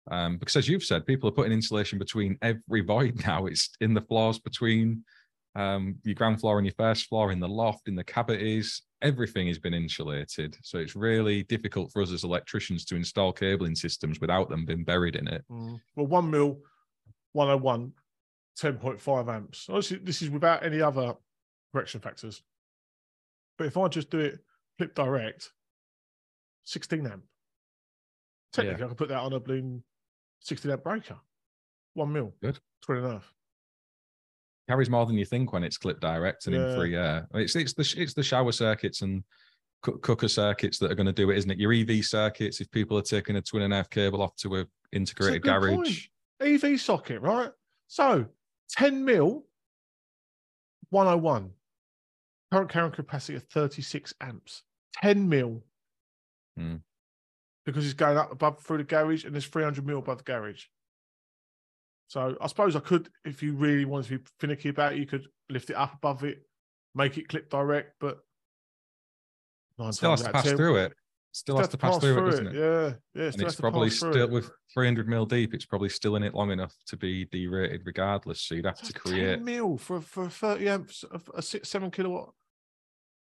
[0.09, 3.45] Um, because as you've said, people are putting insulation between every void now.
[3.45, 5.03] It's in the floors between
[5.55, 8.81] um, your ground floor and your first floor, in the loft, in the cavities.
[9.01, 10.57] Everything has been insulated.
[10.63, 14.83] So it's really difficult for us as electricians to install cabling systems without them being
[14.83, 15.43] buried in it.
[15.49, 15.79] Mm.
[15.95, 16.59] Well, one mil,
[17.33, 17.93] 101,
[18.59, 19.67] 10.5 amps.
[19.69, 21.15] Obviously, this is without any other
[21.71, 22.43] correction factors.
[23.57, 24.39] But if I just do it
[24.77, 25.51] clip direct,
[26.65, 27.23] 16 amp.
[28.53, 28.85] Technically, yeah.
[28.85, 29.83] I could put that on a bloom
[30.41, 31.17] 16 amp breaker.
[31.93, 32.33] One mil.
[32.41, 32.59] Good.
[32.83, 33.33] 20 and a half.
[34.71, 36.69] Carries more than you think when it's clip direct and yeah.
[36.69, 37.27] in free air.
[37.33, 39.21] It's it's the it's the shower circuits and
[39.81, 41.59] cooker circuits that are going to do it, isn't it?
[41.59, 44.61] Your EV circuits, if people are taking a twin and a half cable off to
[44.61, 46.07] a integrated garage.
[46.39, 46.63] Point.
[46.63, 47.51] EV socket, right?
[47.89, 48.27] So
[48.69, 49.43] 10 mil,
[50.91, 51.49] 101.
[52.53, 54.63] Current carrying capacity of 36 amps.
[55.01, 55.65] 10 mil.
[56.57, 56.79] Mm.
[57.65, 60.63] Because it's going up above through the garage and there's 300 mil above the garage.
[62.11, 65.05] So I suppose I could, if you really wanted to be finicky about it, you
[65.05, 66.41] could lift it up above it,
[66.93, 68.17] make it clip direct, but
[69.91, 70.93] still has to pass 10, through it.
[71.31, 72.55] Still, has to pass, pass through, through, it, doesn't it?
[72.55, 73.31] Yeah, yeah.
[73.31, 75.53] And it's probably still with 300 mil deep.
[75.53, 78.41] It's probably still in it long enough to be derated, regardless.
[78.41, 82.33] So you'd have to create 10 mil for for 30 amps, a six seven kilowatt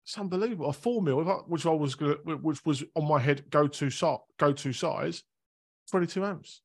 [0.03, 0.69] it's unbelievable.
[0.69, 4.23] A four mil, which I was gonna, which was on my head go to so,
[4.39, 5.21] go to size,
[5.91, 6.63] twenty two amps,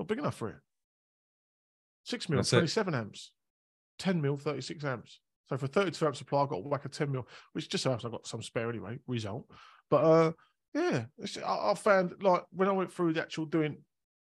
[0.00, 0.56] not big enough for it.
[2.08, 3.32] Six mil, twenty seven amps,
[3.98, 5.20] ten mil, thirty six amps.
[5.50, 7.84] So for thirty two amp supply, I got a whack of ten mil, which just
[7.84, 8.98] so happens I've got some spare anyway.
[9.06, 9.44] Result,
[9.90, 10.32] but uh,
[10.72, 11.04] yeah,
[11.46, 13.76] I, I found like when I went through the actual doing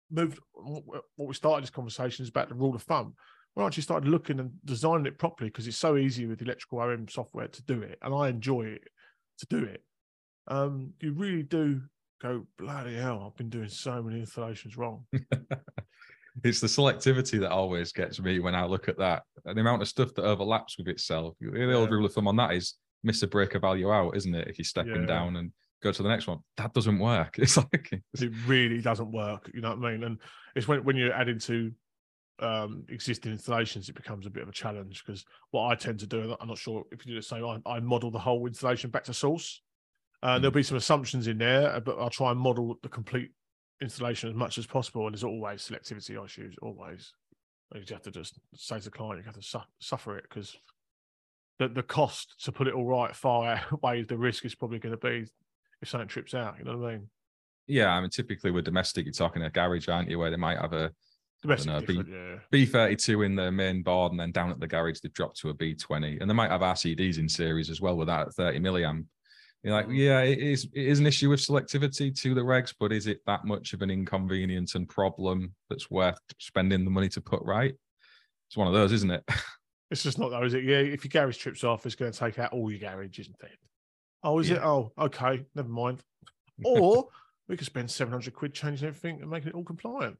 [0.09, 3.13] moved what we started this conversation is about the rule of thumb
[3.53, 6.79] when I actually started looking and designing it properly because it's so easy with electrical
[6.79, 8.87] OM software to do it, and I enjoy it
[9.37, 9.83] to do it.
[10.47, 11.81] Um, you really do
[12.19, 15.05] go, bloody hell, I've been doing so many installations wrong.
[16.43, 19.23] it's the selectivity that always gets me when I look at that.
[19.45, 21.35] And the amount of stuff that overlaps with itself.
[21.39, 21.95] The old Yeah.
[21.95, 24.47] rule of thumb on that is miss a breaker value out, isn't it?
[24.47, 25.05] If you're stepping Yeah.
[25.07, 27.37] down and go to the next one, that doesn't work.
[27.39, 29.49] It's like it really doesn't work.
[29.53, 30.03] You know what I mean?
[30.03, 30.19] And
[30.55, 31.71] it's when when you're adding to
[32.39, 36.07] um, existing installations, it becomes a bit of a challenge because what I tend to
[36.07, 38.45] do, and I'm not sure if you do the same, I, I model the whole
[38.45, 39.61] installation back to source.
[40.21, 43.31] Uh, There'll be some assumptions in there, uh, but I'll try and model the complete
[43.81, 45.05] installation as much as possible.
[45.05, 47.13] And there's always selectivity issues, always.
[47.73, 50.25] You just have to just say to the client, you have to su- suffer it
[50.29, 50.55] because
[51.59, 54.97] the, the cost to put it all right far outweighs the risk is probably going
[54.97, 55.25] to be
[55.81, 56.57] if something trips out.
[56.59, 57.09] You know what I mean?
[57.67, 60.59] yeah, I mean typically with domestic, you're talking a garage, aren't you, where they might
[60.59, 60.91] have a
[61.43, 62.37] know, different, yeah.
[62.51, 65.53] B32 in the main board, and then down at the garage they've dropped to a
[65.53, 69.05] B20, and they might have RCDs in series as well with that at 30 milliamp.
[69.65, 70.65] You're like, yeah, it is.
[70.75, 73.81] It is an issue with selectivity to the regs, but is it that much of
[73.81, 77.73] an inconvenience and problem that's worth spending the money to put right?
[78.47, 79.23] It's one of those, isn't it?
[79.91, 80.63] It's just not though, is it?
[80.63, 83.35] Yeah, if your garage trips off, it's going to take out all your garage, isn't
[83.43, 83.51] it?
[84.23, 84.57] Oh, is it?
[84.57, 86.01] Oh, okay, never mind.
[86.65, 87.07] Or
[87.47, 90.17] we could spend seven hundred quid changing everything and making it all compliant.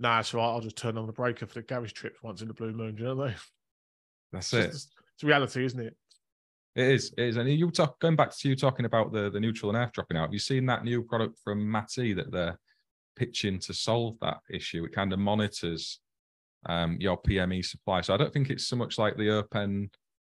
[0.00, 0.48] Nah, it's all right.
[0.48, 2.96] I'll just turn on the breaker for the garage trips once in the blue moon.
[2.96, 3.36] Do you know what I mean?
[4.32, 4.72] That's It's, it.
[4.72, 5.96] just- it's reality, isn't it?
[6.76, 7.12] It is.
[7.16, 7.36] It is.
[7.36, 10.18] And you talk going back to you talking about the the neutral and earth dropping
[10.18, 10.24] out.
[10.24, 12.58] Have you seen that new product from Matty that they're
[13.16, 14.84] pitching to solve that issue?
[14.84, 16.00] It kind of monitors
[16.66, 18.02] um, your PME supply.
[18.02, 19.90] So I don't think it's so much like the open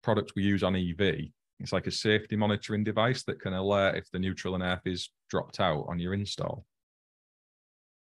[0.02, 1.30] product we use on EV.
[1.58, 5.10] It's like a safety monitoring device that can alert if the neutral and earth is
[5.30, 6.66] dropped out on your install.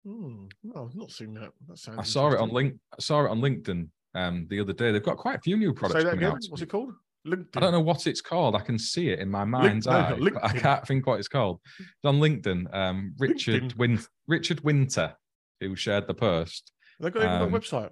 [0.07, 0.47] Hmm.
[0.63, 1.53] No, I've not seen that.
[1.69, 1.99] That sounds.
[1.99, 2.77] I saw it on link.
[2.93, 4.91] I saw it on LinkedIn um, the other day.
[4.91, 6.37] They've got quite a few new products Say that coming again.
[6.37, 6.45] out.
[6.49, 6.95] What's it called?
[7.27, 7.57] LinkedIn.
[7.57, 8.57] I don't know what it's called.
[8.57, 10.17] I can see it in my mind's eye.
[10.19, 11.61] but I can't think what it's called.
[11.79, 12.75] It's on LinkedIn.
[12.75, 13.77] Um, Richard LinkedIn.
[13.77, 15.15] Win- Richard Winter,
[15.61, 16.73] who shared the post.
[17.01, 17.91] They've got um, a website.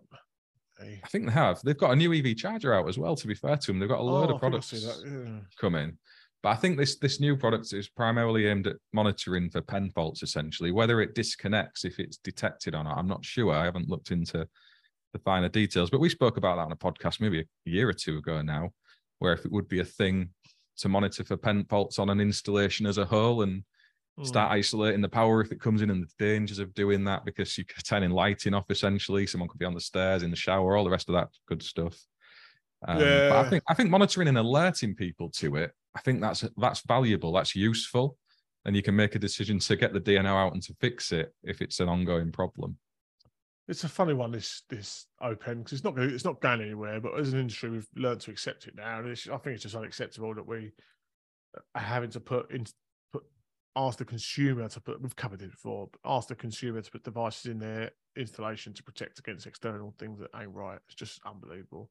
[0.78, 1.00] Hey.
[1.04, 1.60] I think they have.
[1.62, 3.14] They've got a new EV charger out as well.
[3.16, 4.84] To be fair to them, they've got a load Oh, of I think I see
[4.86, 5.40] products yeah.
[5.60, 5.98] coming.
[6.42, 10.22] But I think this this new product is primarily aimed at monitoring for pen faults,
[10.22, 10.72] essentially.
[10.72, 13.52] Whether it disconnects if it's detected or not, I'm not sure.
[13.52, 14.48] I haven't looked into
[15.12, 15.90] the finer details.
[15.90, 18.70] But we spoke about that on a podcast maybe a year or two ago now,
[19.20, 20.30] where if it would be a thing
[20.78, 23.62] to monitor for pen faults on an installation as a whole and
[24.16, 24.24] Hmm.
[24.26, 27.56] start isolating the power if it comes in and the dangers of doing that because
[27.56, 29.26] you're turning lighting off essentially.
[29.26, 31.62] Someone could be on the stairs, in the shower, all the rest of that good
[31.62, 31.98] stuff.
[32.86, 36.44] Um, But I think I think monitoring and alerting people to it, I think that's
[36.56, 37.32] that's valuable.
[37.32, 38.18] That's useful,
[38.64, 41.34] and you can make a decision to get the DNO out and to fix it
[41.42, 42.78] if it's an ongoing problem.
[43.70, 44.32] It's a funny one.
[44.32, 47.00] This this open because it's not it's not going anywhere.
[47.00, 48.98] But as an industry, we've learned to accept it now.
[48.98, 50.72] And I think it's just unacceptable that we
[51.56, 52.66] uh, are having to put in
[53.12, 53.22] put
[53.76, 55.00] ask the consumer to put.
[55.00, 55.88] We've covered it before.
[56.04, 60.30] Ask the consumer to put devices in their installation to protect against external things that
[60.36, 60.80] ain't right.
[60.86, 61.90] It's just unbelievable.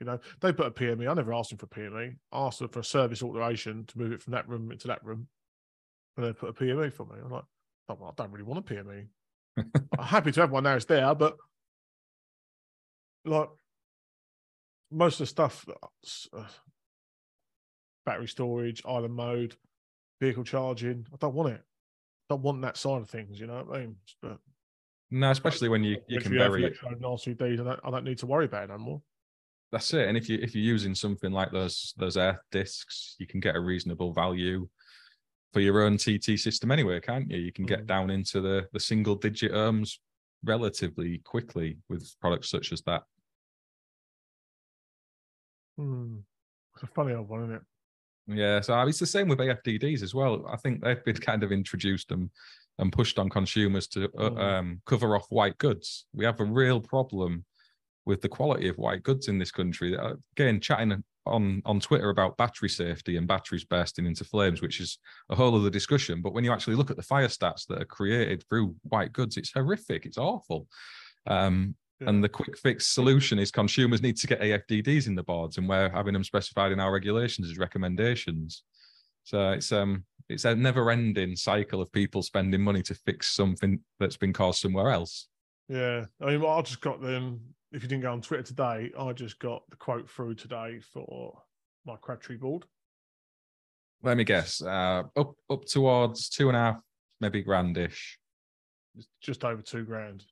[0.00, 1.06] You know, they put a PME.
[1.06, 2.16] I never asked them for PME.
[2.32, 5.04] I asked them for a service alteration to move it from that room into that
[5.04, 5.28] room,
[6.16, 7.16] and they put a PME for me.
[7.22, 7.44] I'm like,
[7.90, 9.08] oh, I don't really want a PME.
[9.56, 11.36] I'm happy to have one now it's there, but
[13.24, 13.48] like
[14.90, 15.66] most of the stuff,
[16.32, 16.44] uh,
[18.06, 19.56] battery storage, island mode,
[20.20, 21.60] vehicle charging, I don't want it.
[21.60, 23.96] I don't want that side of things, you know what I mean?
[24.22, 24.38] But
[25.10, 26.76] No, especially when you you can have bury it.
[26.80, 29.02] RCDs, I don't, I don't need to worry about it anymore.
[29.72, 30.08] That's it.
[30.08, 33.54] And if you if you're using something like those those earth discs, you can get
[33.54, 34.68] a reasonable value
[35.52, 37.38] for your own TT system anyway, can't you?
[37.38, 37.86] You can get Mm.
[37.86, 39.98] down into the the single digit ohms
[40.44, 43.02] relatively quickly with products such as that.
[45.76, 46.18] Hmm.
[46.74, 47.62] It's a funny old one, isn't it?
[48.26, 50.46] Yeah, so it's the same with AFDDs as well.
[50.46, 52.30] I think they've been kind of introduced and
[52.78, 54.38] and pushed on consumers to uh, Mm.
[54.38, 56.06] um, cover off white goods.
[56.14, 57.44] We have a real problem
[58.06, 59.94] with the quality of white goods in this country.
[60.32, 64.98] Again, chatting on on Twitter about battery safety and batteries bursting into flames, which is
[65.30, 66.22] a whole other discussion.
[66.22, 69.36] But when you actually look at the fire stats that are created through white goods,
[69.36, 70.06] it's horrific.
[70.06, 70.66] It's awful.
[71.26, 75.58] Um, and the quick fix solution is consumers need to get AFDDs in the boards,
[75.58, 78.62] and we're having them specified in our regulations as recommendations.
[79.24, 84.16] So it's um it's a never-ending cycle of people spending money to fix something that's
[84.16, 85.28] been caused somewhere else.
[85.68, 87.40] Yeah, I mean, well, I just got them.
[87.72, 91.40] If you didn't go on Twitter today, I just got the quote through today for
[91.86, 92.64] my Crabtree board.
[94.02, 96.76] Let me guess, uh, up up towards two and a half,
[97.20, 98.16] maybe grandish.
[98.96, 100.24] It's just over two grand.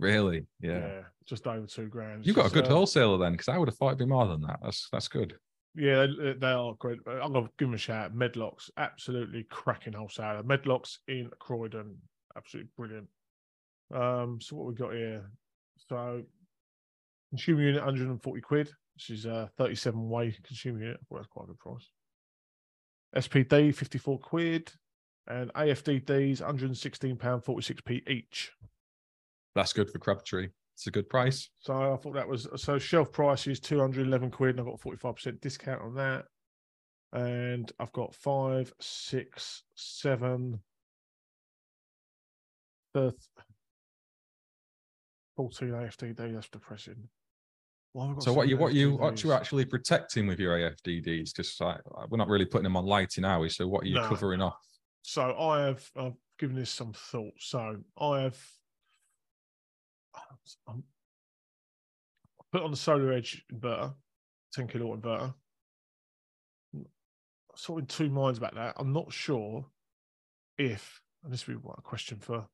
[0.00, 0.46] Really?
[0.60, 1.02] Yeah, Yeah.
[1.26, 2.26] just over two grand.
[2.26, 4.26] You've got a good uh, wholesaler then, because I would have thought it'd be more
[4.26, 4.58] than that.
[4.62, 5.36] That's that's good.
[5.76, 6.98] Yeah, they, they are great.
[7.06, 8.14] I'm gonna give them a shout.
[8.14, 10.42] Medlocks, absolutely cracking wholesaler.
[10.42, 11.96] Medlocks in Croydon,
[12.36, 13.08] absolutely brilliant.
[13.92, 15.30] Um, so what we got here?
[15.88, 16.22] So
[17.34, 21.00] consumer unit 140 quid, which is a 37 way consumer unit.
[21.08, 21.90] Well, that's quite a good price.
[23.16, 24.72] SPD 54 quid,
[25.26, 28.52] and AFDDs 116 pound 46p each.
[29.56, 30.48] That's good for Crabtree.
[30.74, 31.50] It's a good price.
[31.58, 35.40] So I thought that was so shelf price is 211 quid, and I've got 45%
[35.40, 36.26] discount on that.
[37.12, 40.60] And I've got five, six, seven,
[42.92, 43.12] the
[45.36, 46.34] 14 AFDD.
[46.34, 47.08] That's depressing.
[47.94, 50.58] Why have I got So what you what you what you actually protecting with your
[50.58, 51.32] AFDDs?
[51.32, 51.80] Because like,
[52.10, 53.48] we're not really putting them on lighting, are we?
[53.48, 54.02] So what are you No.
[54.02, 54.58] covering off?
[55.02, 57.34] So I have I've given this some thought.
[57.38, 58.36] So I have
[60.16, 60.22] I'm,
[60.74, 60.84] um,
[62.50, 63.94] put on the SolarEdge inverter,
[64.54, 65.34] 10 kilowatt inverter.
[67.54, 68.74] Sort of in two minds about that.
[68.76, 69.66] I'm not sure
[70.58, 72.48] if, and this would be what a question for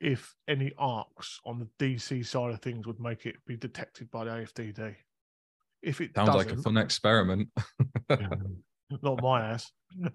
[0.00, 4.24] if any arcs on the DC side of things would make it be detected by
[4.24, 4.94] the AFDD.
[5.82, 7.48] If it Sounds like a fun experiment.
[9.02, 9.70] not my ass.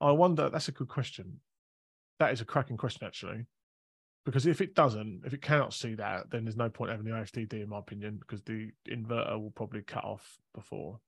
[0.00, 0.50] I wonder.
[0.50, 1.40] That's a good question.
[2.18, 3.46] That is a cracking question, actually.
[4.24, 7.12] Because if it doesn't, if it cannot see that, then there's no point having the
[7.12, 10.98] AFDD, in my opinion, because the inverter will probably cut off before.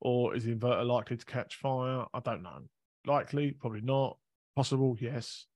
[0.00, 2.04] Or is the inverter likely to catch fire?
[2.12, 2.60] I don't know.
[3.06, 4.18] Likely, probably not.
[4.56, 5.46] Possible, yes.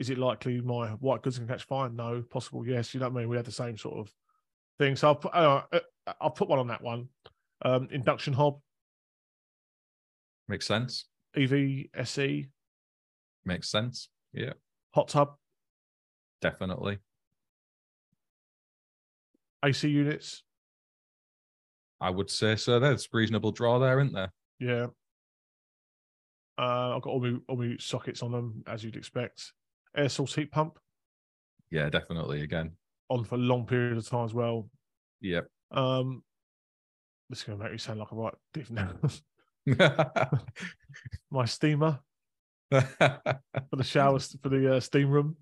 [0.00, 1.90] Is it likely my white goods can catch fire?
[1.90, 2.22] No.
[2.22, 2.94] Possible, yes.
[2.94, 3.28] You know what I mean?
[3.28, 4.10] We had the same sort of
[4.78, 4.96] thing.
[4.96, 5.80] So I'll put, uh, uh,
[6.22, 7.08] I'll put one on that one.
[7.62, 8.60] Um, induction hob,
[10.48, 11.04] Makes sense.
[11.36, 12.48] EV SE,
[13.44, 14.08] Makes sense.
[14.32, 14.54] Yeah,
[14.94, 15.34] hot tub,
[16.40, 16.98] definitely.
[19.62, 20.42] AC units.
[22.00, 22.80] I would say so.
[22.80, 24.32] There's reasonable draw there, isn't there?
[24.58, 24.86] Yeah.
[26.58, 29.52] Uh, I've got all my, all my sockets on them, as you'd expect.
[29.96, 30.78] Air source heat pump
[31.70, 32.42] Yeah, definitely.
[32.42, 32.72] Again.
[33.08, 34.68] on for a long period of time as well.
[35.20, 35.48] Yep.
[35.72, 36.22] Um,
[37.28, 38.92] this is going to make me sound like a right div now.
[41.30, 42.00] my steamer
[42.70, 45.36] for the showers for the uh, steam room.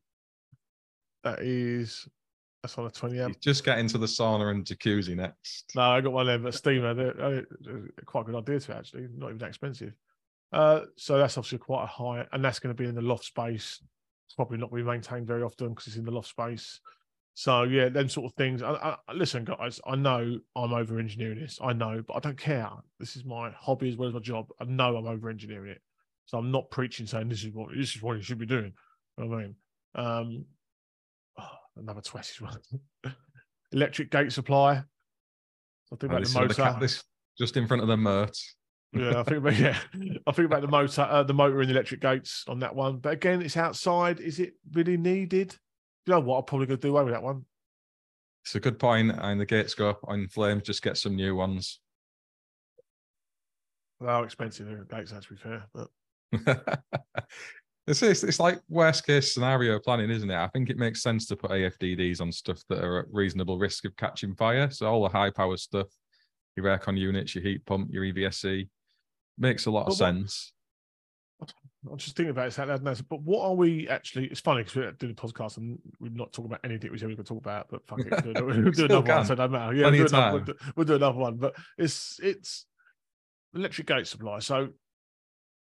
[1.24, 2.08] That is
[2.62, 3.40] that's on a twenty amp.
[3.40, 5.72] Just get into the sauna and jacuzzi next.
[5.74, 6.94] No, I got one there, but steamer.
[6.94, 9.94] They're, uh, they're quite a good idea to actually, not even that expensive.
[10.52, 13.24] Uh, so that's obviously quite a high, and that's going to be in the loft
[13.24, 13.82] space.
[14.28, 16.80] It's probably not going to be maintained very often because it's in the loft space.
[17.32, 18.62] So yeah, them sort of things.
[18.62, 21.58] I, I, listen, guys, I know I'm over engineering this.
[21.62, 22.68] I know, but I don't care.
[23.00, 24.48] This is my hobby as well as my job.
[24.60, 25.80] I know I'm over engineering it,
[26.26, 28.72] so I'm not preaching saying this is what this is what you should be doing.
[29.16, 29.54] You know I mean,
[29.94, 30.44] um,
[31.38, 32.58] oh, another twist one.
[33.72, 34.72] Electric gate supply.
[34.72, 36.54] I think about the the motor.
[36.54, 37.02] ca- this
[37.38, 38.36] just in front of the Mert.
[38.92, 39.79] Yeah, I think about yeah,
[40.27, 42.98] I think about the motor, uh, the motor and the electric gates on that one.
[42.98, 44.20] But again, it's outside.
[44.20, 45.55] Is it really needed?
[46.07, 46.38] You know what?
[46.38, 47.44] I'm probably going to do away with that one.
[48.44, 49.12] It's a good point.
[49.18, 50.62] And the gates go up on flames.
[50.62, 51.81] Just get some new ones.
[54.01, 55.66] They are expensive the gates, to be fair.
[55.74, 55.88] But
[57.87, 60.37] it's, it's it's like worst case scenario planning, isn't it?
[60.37, 63.85] I think it makes sense to put AFDDs on stuff that are at reasonable risk
[63.85, 64.70] of catching fire.
[64.70, 65.88] So all the high power stuff,
[66.57, 68.68] your aircon units, your heat pump, your EVSE,
[69.38, 70.53] makes a lot of what- sense.
[71.88, 72.59] I'm just thinking about it.
[72.59, 72.94] loud now.
[73.09, 74.27] But what are we actually?
[74.27, 77.07] It's funny because we're doing a podcast and we're not talking about anything we said
[77.09, 77.68] we going to talk about.
[77.70, 79.05] But fuck it, we'll do, we'll do another one.
[79.07, 79.24] can.
[79.24, 79.74] So it don't matter.
[79.74, 81.37] Yeah, we'll do, another, we'll, do, we'll do another one.
[81.37, 82.66] But it's it's
[83.55, 84.40] electric gate supply.
[84.40, 84.70] So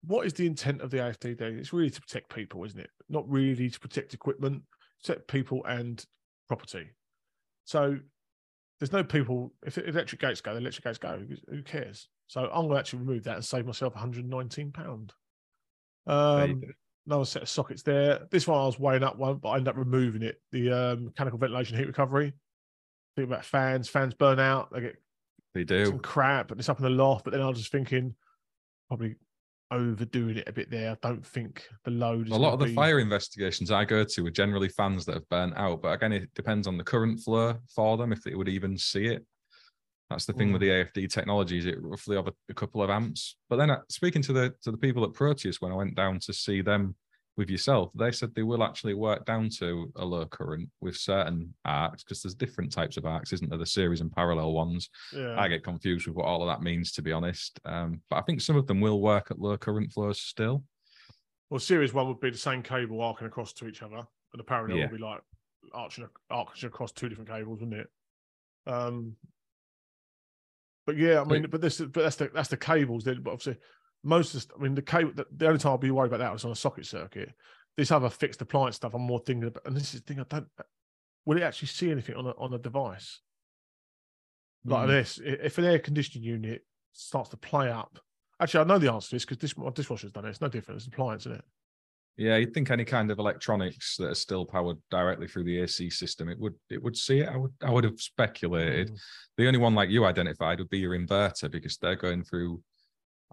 [0.05, 1.41] what is the intent of the AFDD?
[1.41, 2.91] It's really to protect people, isn't it?
[3.09, 4.61] Not really to protect equipment,
[5.03, 6.05] protect people and
[6.47, 6.91] property.
[7.63, 7.97] So
[8.79, 9.53] there's no people.
[9.65, 11.19] If electric gates go, the electric gates go.
[11.49, 12.07] Who cares?
[12.27, 15.13] So I'm going to actually remove that and save myself 119 pound.
[16.07, 16.61] Um,
[17.05, 18.27] another set of sockets there.
[18.31, 20.41] This one I was weighing up one, but I ended up removing it.
[20.51, 22.33] The um, mechanical ventilation heat recovery.
[23.15, 23.89] Think about fans.
[23.89, 24.71] Fans burn out.
[24.73, 24.95] They get
[25.53, 27.25] They do some crap, and it's up in the loft.
[27.25, 28.15] But then I was just thinking,
[28.87, 29.15] probably
[29.71, 30.91] overdoing it a bit there.
[30.91, 32.27] I don't think the load.
[32.27, 35.15] Is A lot of the be- fire investigations I go to are generally fans that
[35.15, 38.35] have burnt out, but again, it depends on the current flow for them if they
[38.35, 39.25] would even see it.
[40.09, 43.37] That's the thing with the AFD technologies; it roughly a, a couple of amps.
[43.49, 46.19] But then, uh, speaking to the to the people at Proteus, when I went down
[46.21, 46.95] to see them
[47.37, 51.53] with yourself, they said they will actually work down to a low current with certain
[51.65, 53.59] arcs because there's different types of arcs, isn't there?
[53.59, 54.89] The series and parallel ones.
[55.11, 55.39] Yeah.
[55.39, 57.59] I get confused with what all of that means, to be honest.
[57.65, 60.63] Um, but I think some of them will work at low current flows still.
[61.49, 64.05] Well, series one would be the same cable arcing across to each other, and
[64.39, 64.89] the parallel Yeah.
[64.89, 65.21] would be like
[65.73, 67.87] arching, arching across two different cables, wouldn't it?
[68.67, 69.15] Um,
[70.85, 73.03] But yeah, I mean, but this, but that's the that's the cables.
[73.03, 73.57] Then, but obviously,
[74.03, 75.11] most of the, I mean, the cable.
[75.15, 77.33] The, the only time I'll be worried about that was on a socket circuit.
[77.75, 79.65] This other fixed appliance stuff, I'm more thinking about.
[79.65, 80.47] And this is the thing I don't.
[81.25, 83.19] Will it actually see anything on a on a device
[84.63, 84.87] like Mm.
[84.89, 85.19] this?
[85.23, 87.99] If an air conditioning unit starts to play up,
[88.39, 90.29] actually, I know the answer to this because this my dishwasher's done it.
[90.29, 90.77] It's no different.
[90.77, 91.45] It's an appliance, isn't it?
[92.17, 95.89] Yeah, you'd think any kind of electronics that are still powered directly through the AC
[95.89, 97.29] system, it would it would see it.
[97.29, 98.91] I would I would have speculated.
[98.91, 98.99] Mm.
[99.37, 102.61] The only one like you identified would be your inverter because they're going through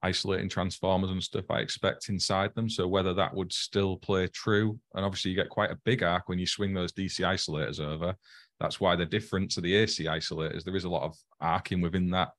[0.02, 1.44] isolating transformers and stuff.
[1.48, 2.68] I expect inside them.
[2.68, 6.28] So whether that would still play true, and obviously you get quite a big arc
[6.28, 8.16] when you swing those DC isolators over.
[8.58, 10.64] That's why they're different to the AC isolators.
[10.64, 12.30] There is a lot of arcing within that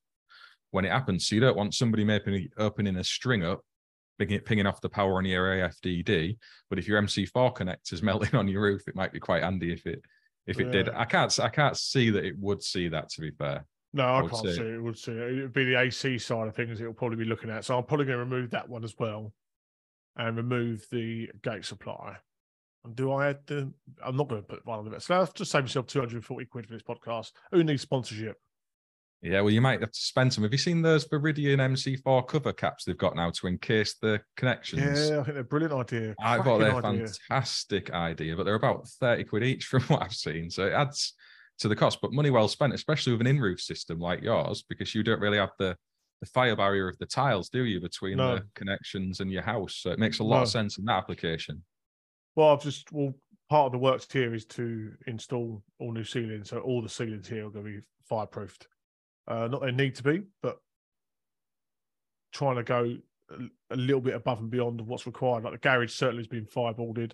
[0.71, 1.27] when it happens.
[1.27, 3.61] So you don't want somebody maybe opening a string up
[4.18, 6.38] pinging, off the power on your AFDD.
[6.70, 9.86] But if your MC4 connector's melting on your roof, it might be quite handy if
[9.86, 10.01] it
[10.45, 10.89] if it did.
[10.89, 13.09] I can't I can't see that it would see that.
[13.09, 14.76] To be fair, No, I I, can't see it.
[14.76, 15.18] It would see it.
[15.18, 16.82] It would be the AC side of things.
[16.82, 17.66] It'll probably be looking at.
[17.66, 19.34] So I'm probably going to remove that one as well,
[20.18, 22.18] and remove the gate supply.
[22.86, 23.72] And do I add the?
[24.03, 26.68] I'm not going to put one on the So I've just saved myself 240 quid
[26.68, 27.32] for this podcast.
[27.51, 28.38] Who needs sponsorship?
[29.24, 29.41] Yeah.
[29.41, 30.43] Well, you might have to spend some.
[30.43, 35.09] Have you seen those Viridian MC4 cover caps they've got now to encase the connections?
[35.09, 36.15] Yeah, I think they're a brilliant idea.
[36.19, 37.07] I thought they're idea.
[37.07, 40.49] fantastic idea, but they're about 30 quid each from what I've seen.
[40.49, 41.13] So it adds
[41.59, 44.93] to the cost, but money well spent, especially with an in-roof system like yours, because
[44.93, 45.76] you don't really have the
[46.21, 48.36] the fire barrier of the tiles, do you, between No.
[48.36, 49.76] the connections and your house?
[49.76, 50.41] So it makes a lot No.
[50.43, 51.61] of sense in that application.
[52.38, 53.13] Well, I've just well,
[53.49, 56.49] part of the works here is to install all new ceilings.
[56.49, 58.67] So all the ceilings here are going to be fireproofed.
[59.28, 60.57] Uh, not they need to be, but
[62.34, 62.97] trying to go
[63.71, 65.43] a, little bit above and beyond what's required.
[65.43, 67.11] Like the garage certainly has been fireboarded.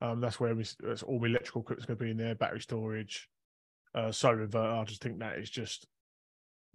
[0.00, 2.60] Um, that's where we, that's all my electrical equipment's going to be in there, battery
[2.60, 3.28] storage,
[3.94, 4.80] uh, solar inverter.
[4.80, 5.86] I just think that is just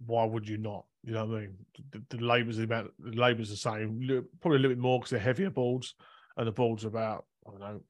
[0.06, 0.86] why would you not?
[1.04, 1.54] You know what I mean?
[1.90, 5.10] The, the labour's the amount, the labour's the same, probably a little bit more because
[5.10, 5.94] they're heavier boards,
[6.36, 7.80] and the boards are about I don't know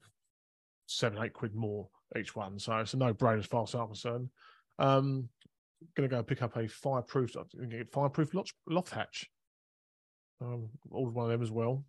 [0.87, 1.89] seven, eight quid more
[2.19, 2.59] each one.
[2.59, 4.29] So it's a no brainer as far as I'm concerned.
[4.79, 5.29] Um,
[5.97, 7.35] gonna go pick up a fireproof,
[7.69, 9.29] get fireproof loft, loft hatch.
[10.41, 11.85] Um, ordered one of them as well.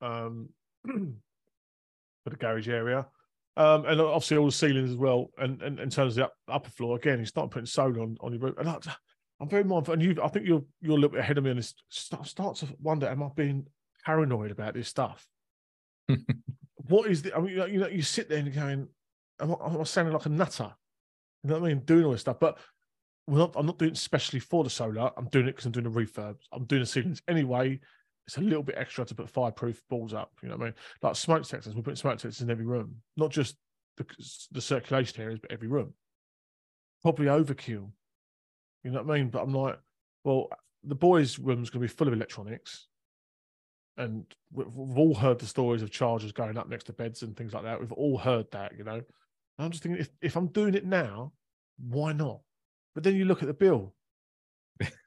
[0.00, 0.48] Um,
[0.86, 3.06] for the garage area.
[3.56, 5.30] Um, and obviously all the ceilings as well.
[5.38, 8.16] And, and in terms of the up, upper floor, again, you start putting solar on,
[8.20, 8.54] on your roof.
[8.58, 8.78] And I,
[9.40, 11.50] I'm very mindful, and you, I think you're you're a little bit ahead of me
[11.50, 11.74] on this.
[11.88, 13.66] Start, start to wonder, am I being
[14.04, 15.26] paranoid about this stuff?
[16.76, 17.36] what is the?
[17.36, 18.86] I mean, you know, you sit there and you're going,
[19.40, 20.72] am I, am I sounding like a nutter?
[21.42, 21.84] You know what I mean?
[21.84, 22.58] Doing all this stuff, but
[23.28, 25.10] I'm not doing it especially for the solar.
[25.16, 26.40] I'm doing it because I'm doing the refurbs.
[26.52, 27.78] I'm doing the ceilings anyway.
[28.26, 30.32] It's a little bit extra to put fireproof balls up.
[30.42, 30.74] You know what I mean?
[31.02, 33.56] Like smoke detectors, we're putting smoke detectors in every room, not just
[33.96, 35.94] the, circulation areas, but every room.
[37.02, 37.90] Probably overkill.
[38.84, 39.28] You know what I mean?
[39.28, 39.78] But I'm like,
[40.24, 40.48] well,
[40.84, 42.88] the boys' room's going to be full of electronics.
[43.96, 47.36] And we- we've all heard the stories of chargers going up next to beds and
[47.36, 47.80] things like that.
[47.80, 48.94] We've all heard that, you know.
[48.94, 49.04] And
[49.58, 51.32] I'm just thinking, if, if I'm doing it now,
[51.78, 52.40] why not?
[52.94, 53.94] But then you look at the bill.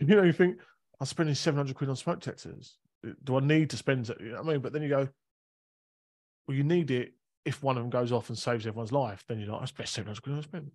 [0.00, 0.58] You know, you think,
[1.00, 2.78] I'm spending 700 quid on smoke detectors.
[3.24, 4.18] Do I need to spend it?
[4.20, 4.60] You know what I mean?
[4.60, 5.08] But then you go,
[6.46, 9.24] well, you need it if one of them goes off and saves everyone's life.
[9.26, 10.70] Then you're like, that's best 700 quid I spend.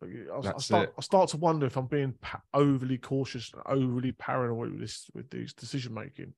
[0.00, 0.94] But you- I, I start.
[0.98, 5.06] I start to wonder if I'm being pa- overly cautious, and overly paranoid with this,
[5.14, 6.34] with these decision making.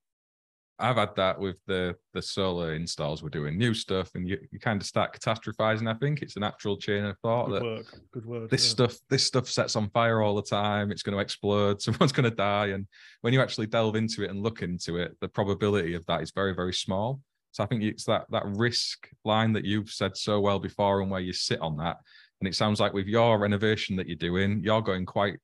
[0.78, 4.58] I've had that with the the solar installs we're doing new stuff, and you, you
[4.58, 5.88] kind of start catastrophizing.
[5.88, 8.00] I think it's a natural chain of thought Good that work.
[8.12, 8.50] Good word.
[8.50, 8.70] this yeah.
[8.70, 12.28] stuff this stuff sets on fire all the time it's going to explode someone's going
[12.28, 12.86] to die and
[13.20, 16.30] when you actually delve into it and look into it the probability of that is
[16.30, 17.20] very very small
[17.52, 21.10] so i think it's that that risk line that you've said so well before and
[21.10, 21.96] where you sit on that
[22.40, 25.38] and it sounds like with your renovation that you're doing you're going quite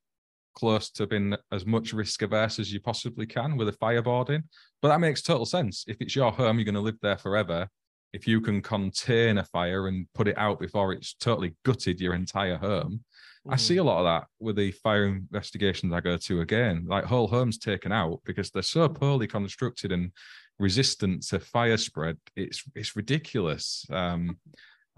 [0.60, 4.42] close to being as much risk averse as you possibly can with a fireboarding
[4.82, 7.68] but that makes total sense if it's your home you're going to live there forever
[8.12, 12.14] if you can contain a fire and put it out before it's totally gutted your
[12.14, 13.02] entire home
[13.48, 13.80] I see Mm.
[13.80, 16.84] a lot of that with the fire investigations I go to again.
[16.86, 20.12] Like whole homes taken out because they're so poorly constructed and
[20.58, 22.18] resistant to fire spread.
[22.36, 23.86] It's it's ridiculous.
[23.88, 24.36] Um,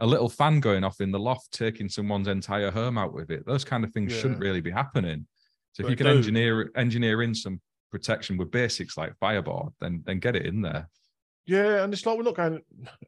[0.01, 3.47] a little fan going off in the loft, taking someone's entire home out with it.
[3.47, 5.29] Those kind of things shouldn't really be happening.
[5.73, 7.61] So if you can engineer engineer in some
[7.91, 10.89] protection with basics like fireboard, then then get it in there.
[11.47, 12.61] Yeah, and it's like we're not going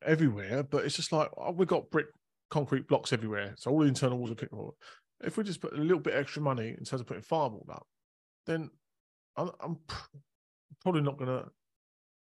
[0.04, 2.06] everywhere, but it's just like oh, we've got brick
[2.50, 3.54] concrete blocks everywhere.
[3.56, 4.72] So all the internal walls are pickable.
[5.22, 7.86] If we just put a little bit extra money in terms of putting firewall up,
[8.46, 8.70] then
[9.36, 9.78] I'm, I'm
[10.82, 11.44] probably not gonna.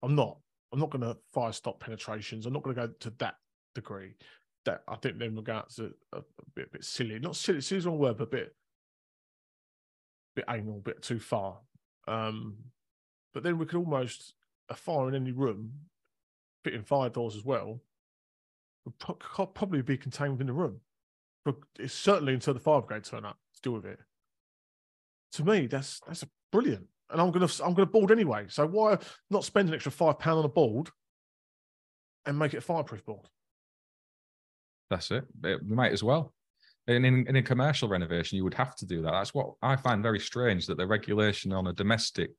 [0.02, 0.38] I'm not.
[0.72, 2.46] I'm not gonna fire stop penetrations.
[2.46, 3.34] I'm not gonna go to that
[3.74, 4.14] degree.
[4.64, 6.22] That I think then we'll go out to a, a
[6.54, 7.18] bit, a bit silly.
[7.18, 7.60] Not silly.
[7.60, 8.54] Silly's wrong word, but a bit
[10.34, 11.58] bit anal, a bit too far.
[12.08, 12.56] Um,
[13.34, 14.34] but then we could almost
[14.68, 15.72] a fire in any room,
[16.64, 17.80] fitting fire doors as well,
[18.84, 20.80] would pro- probably be contained within the room.
[21.44, 23.98] But it's certainly until the fire brigade turn up to deal with it.
[25.32, 28.46] To me, that's that's brilliant, and I'm gonna I'm gonna board anyway.
[28.48, 28.98] So why
[29.30, 30.90] not spend an extra five pound on a board
[32.26, 33.26] and make it a fireproof board?
[34.90, 35.24] That's it.
[35.42, 36.34] it we might as well.
[36.88, 39.12] In, in, a commercial renovation, you would have to do that.
[39.12, 42.30] That's what I find very strange that the regulation on a domestic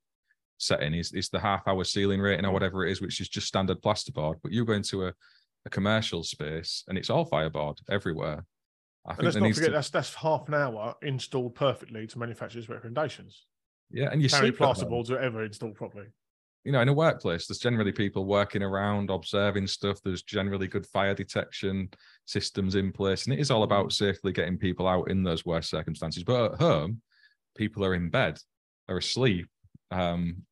[0.58, 2.54] setting is, is the half hour ceiling rating or mm.
[2.54, 4.36] whatever it is, which is just standard plasterboard.
[4.44, 5.14] But you go into a,
[5.66, 8.46] a commercial space and it's all fireboard everywhere.
[9.06, 9.72] I and let's not forget to...
[9.72, 13.46] that's that's half an hour installed perfectly to manufacturer's recommendations.
[13.91, 16.08] Yeah, and you see plasterboards are ever installed properly
[16.64, 19.99] you know, in a workplace, there's generally people working around, observing stuff.
[20.01, 21.89] There's generally good fire detection
[22.26, 23.26] systems in place.
[23.26, 23.93] And it is all about mm.
[23.93, 26.24] safely getting people out in those worst circumstances.
[26.24, 27.01] But at home,
[27.57, 28.39] people are in bed,
[28.88, 29.47] they're asleep.
[29.91, 30.43] Um,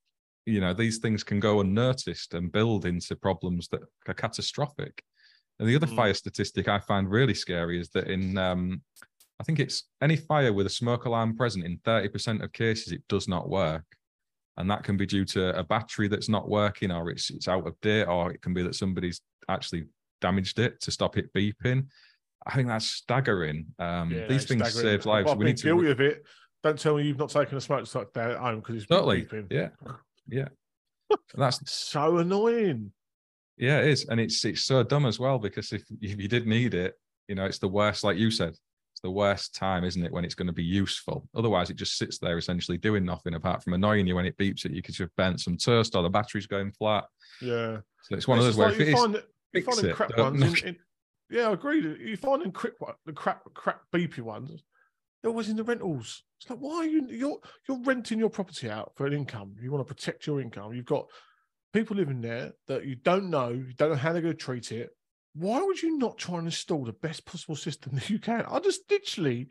[0.45, 5.01] you know, these things can go unnoticed and build into problems that are catastrophic.
[5.59, 5.95] And the other mm.
[5.95, 8.81] fire statistic I find really scary is that in, um,
[9.39, 13.07] I think it's any fire with a smoke alarm present in 30% of cases, it
[13.07, 13.85] does not work
[14.57, 17.65] and that can be due to a battery that's not working or it's it's out
[17.65, 19.85] of date or it can be that somebody's actually
[20.19, 21.87] damaged it to stop it beeping.
[22.45, 23.67] I think that's staggering.
[23.79, 24.99] Um, yeah, these things staggering.
[24.99, 25.35] save lives.
[25.35, 26.23] We need to guilty of it.
[26.63, 29.25] Don't tell me you've not taken a smoke stop there at home because it's totally.
[29.25, 29.51] beeping.
[29.51, 29.69] yeah.
[30.27, 30.47] Yeah.
[31.35, 32.91] That's so annoying.
[33.57, 34.05] Yeah it is.
[34.09, 36.95] And it's it's so dumb as well because if if you did need it
[37.31, 38.53] you know it's the worst like you said
[39.03, 41.27] the worst time, isn't it, when it's going to be useful?
[41.35, 44.65] Otherwise, it just sits there essentially doing nothing apart from annoying you when it beeps
[44.65, 47.05] at you because you've bent some toast or the battery's going flat.
[47.41, 47.77] Yeah.
[48.03, 49.21] So it's one it's of those where like you it find, is,
[49.53, 50.61] you find it, crap ones.
[50.61, 50.77] In, in,
[51.29, 51.81] yeah, I agree.
[51.81, 52.73] You find them crap,
[53.05, 54.63] the crap, crap beepy ones.
[55.21, 56.23] They're always in the rentals.
[56.39, 57.07] It's like, why are you?
[57.07, 59.55] You're you're renting your property out for an income.
[59.61, 60.73] You want to protect your income.
[60.73, 61.05] You've got
[61.73, 63.49] people living there that you don't know.
[63.49, 64.89] You don't know how they're going to treat it
[65.33, 68.45] why would you not try and install the best possible system that you can?
[68.47, 69.49] I just literally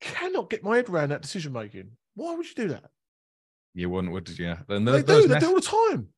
[0.00, 1.90] cannot get my head around that decision making.
[2.14, 2.90] Why would you do that?
[3.74, 4.56] You wouldn't, would you?
[4.68, 5.28] And those, they do.
[5.28, 6.08] They do all the time.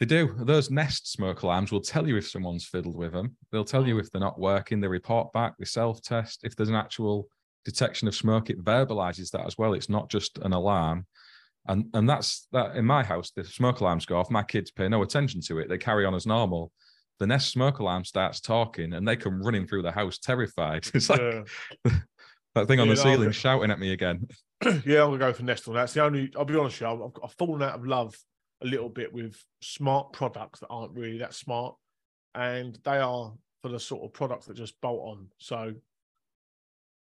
[0.00, 0.34] They do.
[0.38, 3.36] Those Nest smoke alarms will tell you if someone's fiddled with them.
[3.50, 4.80] They'll tell you if they're not working.
[4.80, 5.54] They report back.
[5.58, 6.40] They self-test.
[6.44, 7.28] If there's an actual
[7.64, 9.72] detection of smoke, it verbalizes that as well.
[9.72, 11.06] It's not just an alarm.
[11.66, 14.30] And and that's that in my house, the smoke alarms go off.
[14.30, 15.68] My kids pay no attention to it.
[15.70, 16.72] They carry on as normal
[17.18, 20.86] the Nest smoke alarm starts talking and they come running through the house terrified.
[20.94, 21.42] It's like yeah.
[22.54, 24.26] that thing on yeah, the ceiling shouting at me again.
[24.62, 25.80] yeah, I'm gonna go for Nest on that.
[25.80, 26.32] That's the only.
[26.36, 28.16] I'll be honest, you, I've, I've fallen out of love
[28.62, 31.74] a little bit with smart products that aren't really that smart,
[32.34, 35.28] and they are for the sort of products that just bolt on.
[35.38, 35.74] So,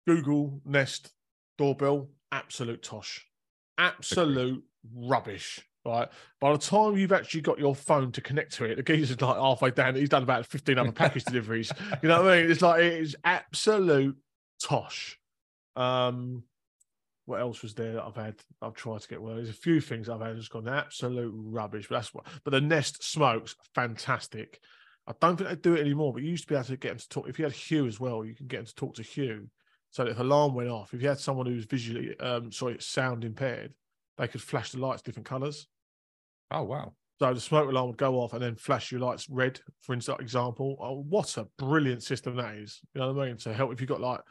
[0.08, 1.12] Google Nest
[1.58, 3.26] doorbell, absolute tosh,
[3.78, 6.08] absolute rubbish right?
[6.40, 9.38] By the time you've actually got your phone to connect to it, the geezer's like
[9.38, 9.96] halfway down.
[9.96, 11.72] He's done about 15 other package deliveries.
[12.04, 12.52] You know what I mean?
[12.52, 14.18] It's like, it is absolute
[14.62, 15.20] tosh.
[15.76, 16.44] Um,
[17.26, 18.36] what else was there that I've had?
[18.62, 19.36] I've tried to get well.
[19.36, 21.88] There's a few things I've had that's gone absolute rubbish.
[21.90, 22.26] But that's what.
[22.44, 24.62] But the Nest smokes fantastic.
[25.08, 26.14] I don't think they do it anymore.
[26.14, 27.28] But you used to be able to get them to talk.
[27.28, 29.50] If you had Hue as well, you can get them to talk to Hue.
[29.92, 33.24] So if alarm went off, if you had someone who was visually, um, sorry, sound
[33.24, 33.74] impaired,
[34.18, 35.68] they could flash the lights different colours.
[36.52, 36.93] Oh wow!
[37.20, 40.20] So the smoke alarm would go off and then flash your lights red, for instance,
[40.22, 40.78] example.
[40.80, 42.80] Oh, what a brilliant system that is!
[42.93, 43.38] You know what I mean?
[43.38, 44.22] To help if you've got like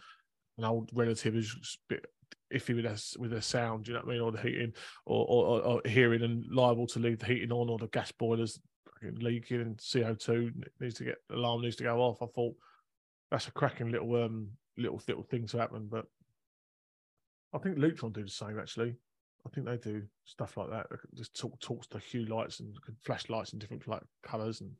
[0.58, 2.06] an old relative who's a bit
[2.54, 4.72] iffy with their with their sound, you know what I mean, or the heating,
[5.04, 8.58] or, or, or hearing and liable to leave the heating on, or the gas boilers
[9.02, 10.50] leaking and CO two
[10.80, 12.22] needs to get alarm needs to go off.
[12.22, 12.54] I thought
[13.30, 14.48] that's a cracking little um
[14.78, 16.06] little little thing to happen, but
[17.52, 18.96] I think Lutron do the same actually.
[19.46, 20.86] I think they do stuff like that.
[20.92, 22.74] Uh, just talk talks to hue lights and
[23.04, 24.72] flash lights in different like colors and.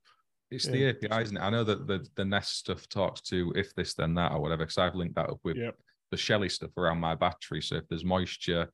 [0.49, 0.93] It's yeah.
[0.93, 1.41] the API, isn't it?
[1.41, 4.65] I know that the the Nest stuff talks to if this then that or whatever.
[4.65, 5.77] Because I've linked that up with yep.
[6.13, 7.61] the Shelly stuff around my battery.
[7.61, 8.71] So if there's moisture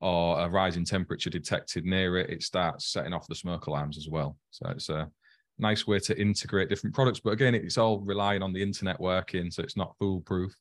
[0.00, 4.08] or a rising temperature detected near it, it starts setting off the smoke alarms as
[4.08, 4.36] well.
[4.52, 5.10] So it's a
[5.58, 7.18] nice way to integrate different products.
[7.18, 10.54] But again, it's all relying on the internet working, so it's not foolproof.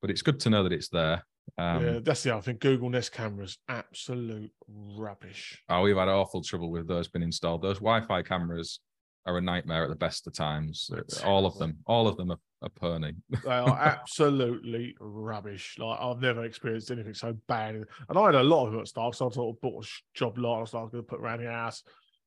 [0.00, 1.24] But it's good to know that it's there.
[1.58, 2.56] Um, yeah, that's the other thing.
[2.60, 5.62] Google Nest cameras, absolute rubbish.
[5.68, 7.62] Oh, we've had awful trouble with those being installed.
[7.62, 8.80] Those Wi-Fi cameras
[9.26, 10.90] are a nightmare at the best of times.
[11.24, 13.14] all of them, all of them are, are perny.
[13.44, 15.76] they are absolutely rubbish.
[15.78, 17.74] Like I've never experienced anything so bad.
[18.08, 18.88] And I had a lot of them at.
[18.88, 20.58] So I sort of bought a job lot.
[20.58, 21.82] I was going to put around the house,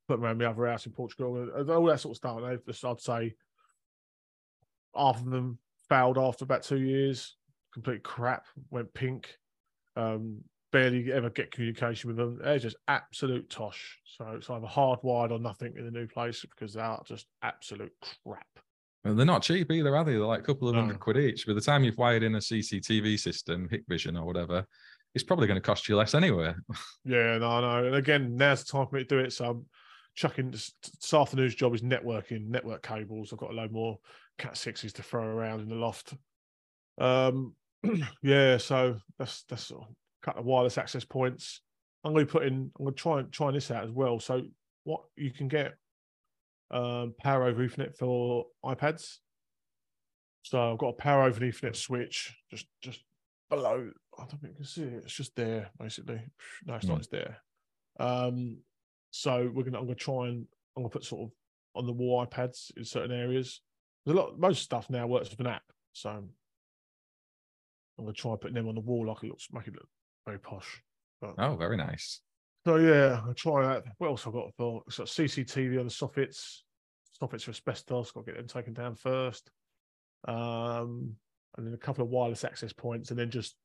[0.08, 2.38] put around the other house in Portugal, and all that sort of stuff.
[2.44, 3.34] And just, I'd say
[4.96, 5.58] half of them
[5.90, 7.36] failed after about two years
[7.76, 9.38] complete crap, went pink.
[9.96, 10.40] Um,
[10.72, 12.40] barely ever get communication with them.
[12.44, 13.98] They're just absolute tosh.
[14.18, 17.94] So it's either hardwired or nothing in the new place because they are just absolute
[18.26, 18.48] crap.
[19.04, 20.14] And they're not cheap either, are they?
[20.14, 20.82] They're like a couple of No.
[20.82, 21.46] hundred quid each.
[21.48, 24.66] By the time you've wired in a CCTV system, Hikvision or whatever,
[25.14, 26.54] it's probably going to cost you less anyway.
[27.06, 27.86] Yeah, no, no.
[27.86, 29.32] And again, now's the time for me to do it.
[29.32, 29.66] So I'm
[30.16, 33.32] chucking this, this afternoon's job is networking, network cables.
[33.32, 34.00] I've got a load more
[34.38, 36.16] Cat sixes to throw around in the loft.
[36.98, 37.54] Um,
[38.24, 41.62] yeah, so that's that's sort of a couple of wireless access points.
[42.04, 42.72] I'm going to put in.
[42.78, 44.20] I'm going to try and try this out as well.
[44.20, 44.44] So
[44.84, 45.74] what you can get
[46.72, 49.18] um, power over Ethernet for iPads.
[50.44, 53.02] So I've got a power over Ethernet switch just just
[53.50, 53.90] below.
[54.18, 55.04] I don't think you can see it.
[55.04, 56.22] It's just there, basically.
[56.66, 56.96] No, it's not.
[56.96, 57.00] Hmm.
[57.00, 57.38] It's there.
[58.00, 58.58] Um,
[59.12, 59.80] so we're gonna.
[59.80, 60.46] I'm gonna try and
[60.76, 61.32] I'm gonna put sort of
[61.76, 63.62] on the wall iPads in certain areas.
[64.06, 64.38] There's a lot.
[64.38, 65.64] Most stuff now works with an app,
[65.94, 66.24] so
[67.98, 69.88] I'm gonna try putting them on the wall like it looks, make it look
[70.26, 70.82] very posh.
[71.22, 72.22] But, Oh, very nice.
[72.66, 73.84] so yeah, I'll try that.
[74.00, 74.84] What else I got for?
[74.90, 76.62] So CCTV on the soffits.
[77.22, 78.12] Soffits for asbestos.
[78.12, 79.50] Got to get them taken down first.
[80.28, 81.16] Um,
[81.58, 83.56] and then a couple of wireless access points, and then just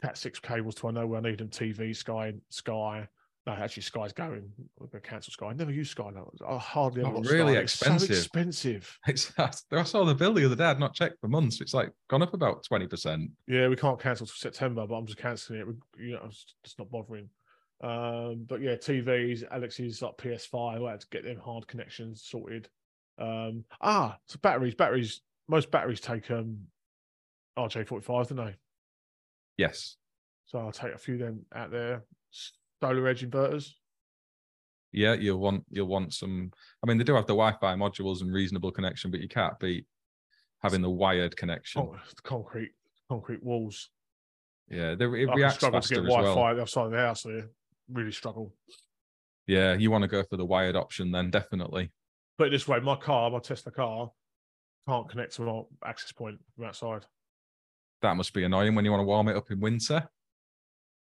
[0.00, 1.48] Cat six cables to I know where I need them.
[1.48, 3.06] TV, Sky, Sky.
[3.46, 4.52] No, actually, Sky's going.
[4.78, 5.46] We're going to cancel Sky.
[5.46, 6.10] I never use Sky.
[6.14, 6.30] now.
[6.46, 7.60] I hardly ever Oh, really Sky.
[7.60, 8.08] It's expensive.
[8.08, 8.98] So expensive.
[9.08, 10.64] It's I saw the bill the other day.
[10.64, 11.60] I'd not checked for months.
[11.62, 13.30] It's like gone up about twenty percent.
[13.46, 15.66] Yeah, we can't cancel till September, but I'm just cancelling it.
[15.66, 17.30] We- You know, it's just not bothering.
[17.82, 22.68] Um, but yeah, TVs, Alex's like PS5, I had to get them hard connections sorted.
[23.18, 25.22] Um, ah, so batteries, batteries.
[25.48, 26.58] Most batteries take um
[27.58, 28.54] RJ45, don't they?
[29.56, 29.96] Yes.
[30.44, 32.04] So I'll take a few of them out there.
[32.82, 33.70] SolarEdge inverters.
[34.92, 36.50] Yeah, you'll want you'll want some.
[36.82, 39.86] I mean, they do have the Wi-Fi modules and reasonable connection, but you can't beat
[40.62, 41.82] having the wired connection.
[41.82, 42.72] Con- concrete,
[43.08, 43.90] concrete walls.
[44.68, 46.54] Yeah, they, it I reacts struggle to get Wi-Fi well.
[46.54, 47.50] the of the house here.
[47.92, 48.54] Really struggle.
[49.46, 51.90] Yeah, you want to go for the wired option then, definitely.
[52.38, 54.10] Put it this way, my car, my Tesla car,
[54.88, 57.04] can't connect to my access point from outside.
[58.02, 60.08] That must be annoying when you want to warm it up in winter.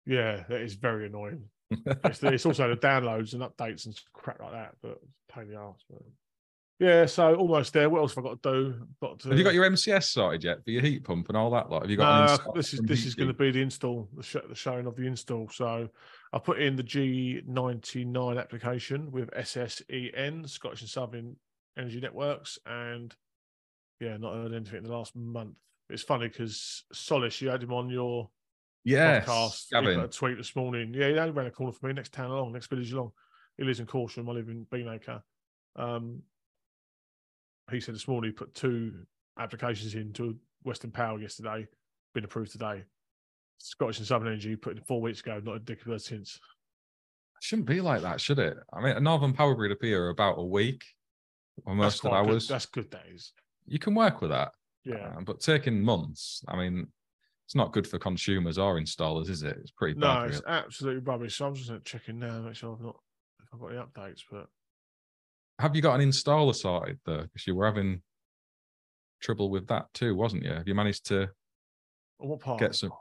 [0.06, 1.50] Yeah, that is very annoying.
[2.06, 5.00] It's, it's also the downloads and updates and crap like that, but
[5.32, 5.84] pain in the ass.
[5.90, 6.02] But...
[6.80, 7.90] Yeah, so almost there.
[7.90, 8.88] What else have I got to do?
[9.02, 11.50] Got to, Have you got your MCS sorted yet for your heat pump and all
[11.52, 11.84] that lot?
[11.84, 12.46] Have you got?
[12.46, 14.96] No, this is this is going to be the install, the, sh- the showing of
[14.96, 15.48] the install.
[15.50, 15.90] So
[16.34, 21.38] I put in the G99 application with SSEN, Scottish and Southern
[21.78, 23.16] Energy Networks, and
[24.02, 25.56] yeah, not heard anything in the last month.
[25.90, 28.30] It's funny because Solis, you had him on your
[28.86, 29.70] Yes, podcast.
[29.72, 30.00] Gavin.
[30.00, 30.94] a tweet this morning.
[30.94, 33.12] Yeah, he only ran a corner for me, next town along, next village along.
[33.58, 34.30] He lives in Corsham.
[34.30, 35.22] I live in Beanacre.
[35.76, 36.22] Um,
[37.72, 38.94] he said this morning he put two
[39.40, 41.68] applications into Western Power yesterday,
[42.14, 42.84] been approved today.
[43.58, 46.40] Scottish and Southern Energy put in four weeks ago, not a dick of since.
[47.42, 48.58] shouldn't be like that, should it?
[48.72, 50.84] I mean, a Northern Power Grid here about a week
[51.66, 53.34] or most of quite good- That's good days.
[53.66, 54.52] You can work with that.
[54.84, 55.14] Yeah.
[55.18, 56.88] Uh, but taking months, I mean,
[57.46, 59.58] it's not good for consumers or installers, is it?
[59.62, 60.30] It's pretty No, bad.
[60.30, 60.58] it's really.
[60.58, 61.36] absolutely rubbish.
[61.36, 62.98] So I'm just going to check in now, make sure I've not
[63.42, 64.22] if I've got any updates.
[64.30, 64.48] But
[65.60, 67.22] Have you got an installer sorted though?
[67.22, 68.02] Because you were having
[69.22, 70.52] trouble with that too, wasn't you?
[70.52, 71.30] Have you managed to
[72.18, 72.60] what part?
[72.60, 72.92] get some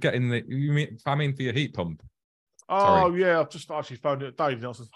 [0.00, 2.02] getting the you mean I mean for your heat pump?
[2.68, 4.58] Oh yeah, I've just actually phoned it Dave.
[4.58, 4.90] And I was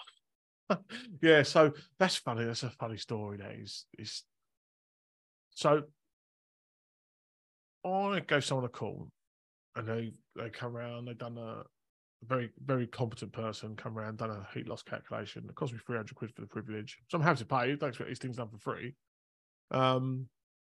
[1.21, 2.45] yeah, so that's funny.
[2.45, 3.37] That's a funny story.
[3.37, 4.23] That is, is
[5.51, 5.83] so.
[7.85, 9.09] I gave someone a call,
[9.75, 11.05] and they they come around.
[11.05, 11.63] They've done a
[12.25, 15.45] very very competent person come around, done a heat loss calculation.
[15.47, 17.75] It cost me three hundred quid for the privilege, so I'm happy to pay.
[17.75, 18.95] Don't expect these things done for free.
[19.71, 20.27] Um,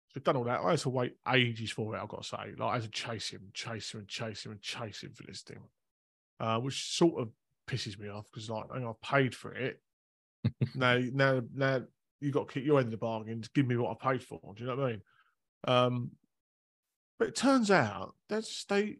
[0.10, 0.62] so we've done all that.
[0.62, 2.00] I had to wait ages for it.
[2.02, 4.52] I've got to say, like I had to chase him, chase him, and chase him,
[4.52, 5.60] and chase him for this thing
[6.40, 7.30] uh, which sort of
[7.68, 9.82] pisses me off because like hang on, I paid for it.
[10.76, 11.82] now, now, now
[12.22, 13.42] you got to keep your end of the bargain.
[13.42, 14.40] Just give me what I paid for.
[14.56, 15.02] Do you know what I mean?
[15.68, 16.12] Um,
[17.20, 18.98] but it turns out that's they.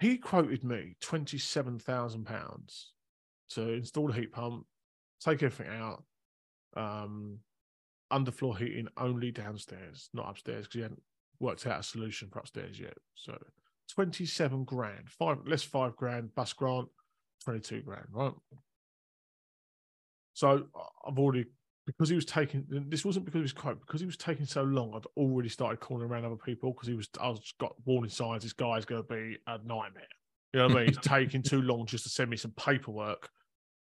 [0.00, 2.92] He quoted me twenty seven thousand pounds
[3.50, 4.64] to install a heat pump,
[5.20, 6.04] take everything out,
[6.76, 7.38] um,
[8.12, 11.02] underfloor heating only downstairs, not upstairs, because he hadn't
[11.40, 12.96] worked out a solution for upstairs yet.
[13.16, 13.36] So
[13.94, 16.88] 27 grand, five less five grand, bus grant,
[17.44, 18.34] 22 grand, right?
[20.34, 21.46] So I- I've already
[21.88, 24.62] because he was taking this wasn't because he was quote because he was taking so
[24.62, 24.92] long.
[24.94, 28.42] I'd already started calling around other people because he was I was got warning signs.
[28.42, 30.04] This guy's going to be a nightmare.
[30.52, 30.88] You know what I mean?
[30.88, 33.30] He's taking too long just to send me some paperwork.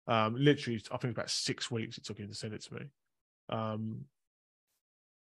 [0.07, 2.81] Um, literally, I think about six weeks it took him to send it to me.
[3.49, 4.05] Um,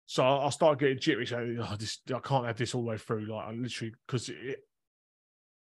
[0.06, 2.88] so I I started getting jittery, saying, oh, this, I can't have this all the
[2.88, 3.26] way through.
[3.26, 4.32] Like, I literally, because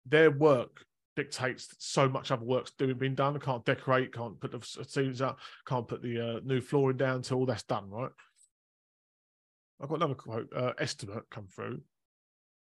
[0.06, 0.86] their work
[1.16, 3.36] dictates so much other work's doing being done.
[3.36, 7.18] I can't decorate, can't put the ceilings up, can't put the uh, new flooring down
[7.18, 8.12] until all that's done, right?
[9.82, 11.82] I've got another quote uh, estimate come through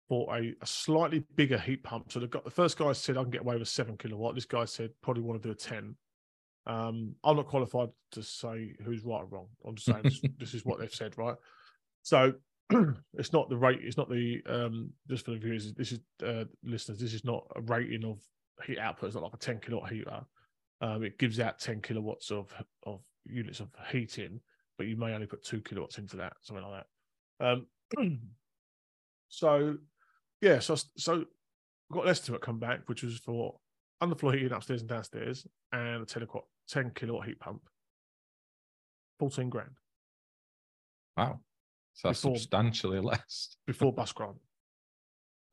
[0.07, 2.11] for a, a, slightly bigger heat pump.
[2.11, 4.35] So the, the first guy said I can get away with a seven kilowatt.
[4.35, 5.95] This guy said probably want to do a ten.
[6.65, 9.47] Um, I'm not qualified to say who's right or wrong.
[9.65, 11.35] I'm just saying this, this, is what they've said, right?
[12.03, 12.33] So
[13.17, 13.79] it's not the rate.
[13.81, 15.73] It's not the um, just for the viewers.
[15.73, 16.99] This is uh, listeners.
[16.99, 18.19] This is not a rating of
[18.65, 19.09] heat output.
[19.09, 20.21] is not like a 10 kilowatt heater.
[20.81, 22.53] Um, it gives out 10 kilowatts of
[22.85, 24.39] of units of heating,
[24.77, 26.83] but you may only put two kilowatts into that, something like
[27.39, 27.45] that.
[27.45, 27.67] Um,
[29.29, 29.77] so
[30.41, 31.25] yeah, so so
[31.91, 33.55] got an estimate come back, which was for
[34.01, 37.61] underfloor heating upstairs and downstairs, and a 10 kilowatt 10 kilowatt heat pump.
[39.19, 39.71] 14 grand.
[41.17, 41.41] Wow.
[41.93, 43.57] So that's before, substantially less.
[43.67, 44.37] before bus grant.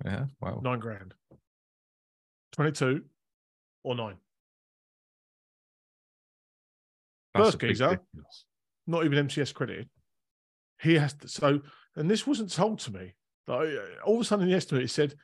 [0.04, 0.26] Yeah.
[0.42, 0.61] Wow.
[0.62, 1.14] Nine grand.
[2.57, 3.02] 22
[3.84, 4.16] or nine.
[7.34, 8.00] That's First geezer,
[8.86, 9.88] not even MCS credited.
[10.80, 11.61] He has to, so,
[11.96, 13.14] and this wasn't told to me.
[13.46, 15.14] Like, uh, all of a sudden yesterday it said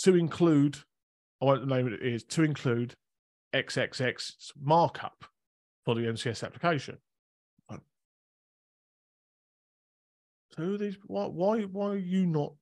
[0.00, 0.78] to include,
[1.40, 2.94] I won't name it is, to include
[3.54, 5.24] XXX markup
[5.84, 6.98] for the MCS application.
[10.56, 10.96] So these?
[11.06, 11.26] Why?
[11.26, 11.62] Why?
[11.62, 12.52] Why are you not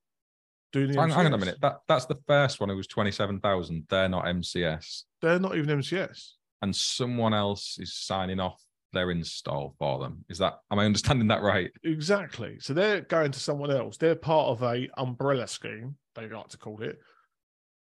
[0.71, 0.99] doing the?
[0.99, 1.57] Hang, hang on a minute.
[1.61, 2.69] That that's the first one.
[2.69, 3.85] It was twenty seven thousand.
[3.89, 5.03] They're not MCS.
[5.21, 6.31] They're not even MCS.
[6.61, 8.63] And someone else is signing off
[8.93, 10.25] their install for them.
[10.29, 10.59] Is that?
[10.71, 11.71] Am I understanding that right?
[11.83, 12.57] Exactly.
[12.59, 13.97] So they're going to someone else.
[13.97, 15.95] They're part of a umbrella scheme.
[16.15, 16.99] They like to call it,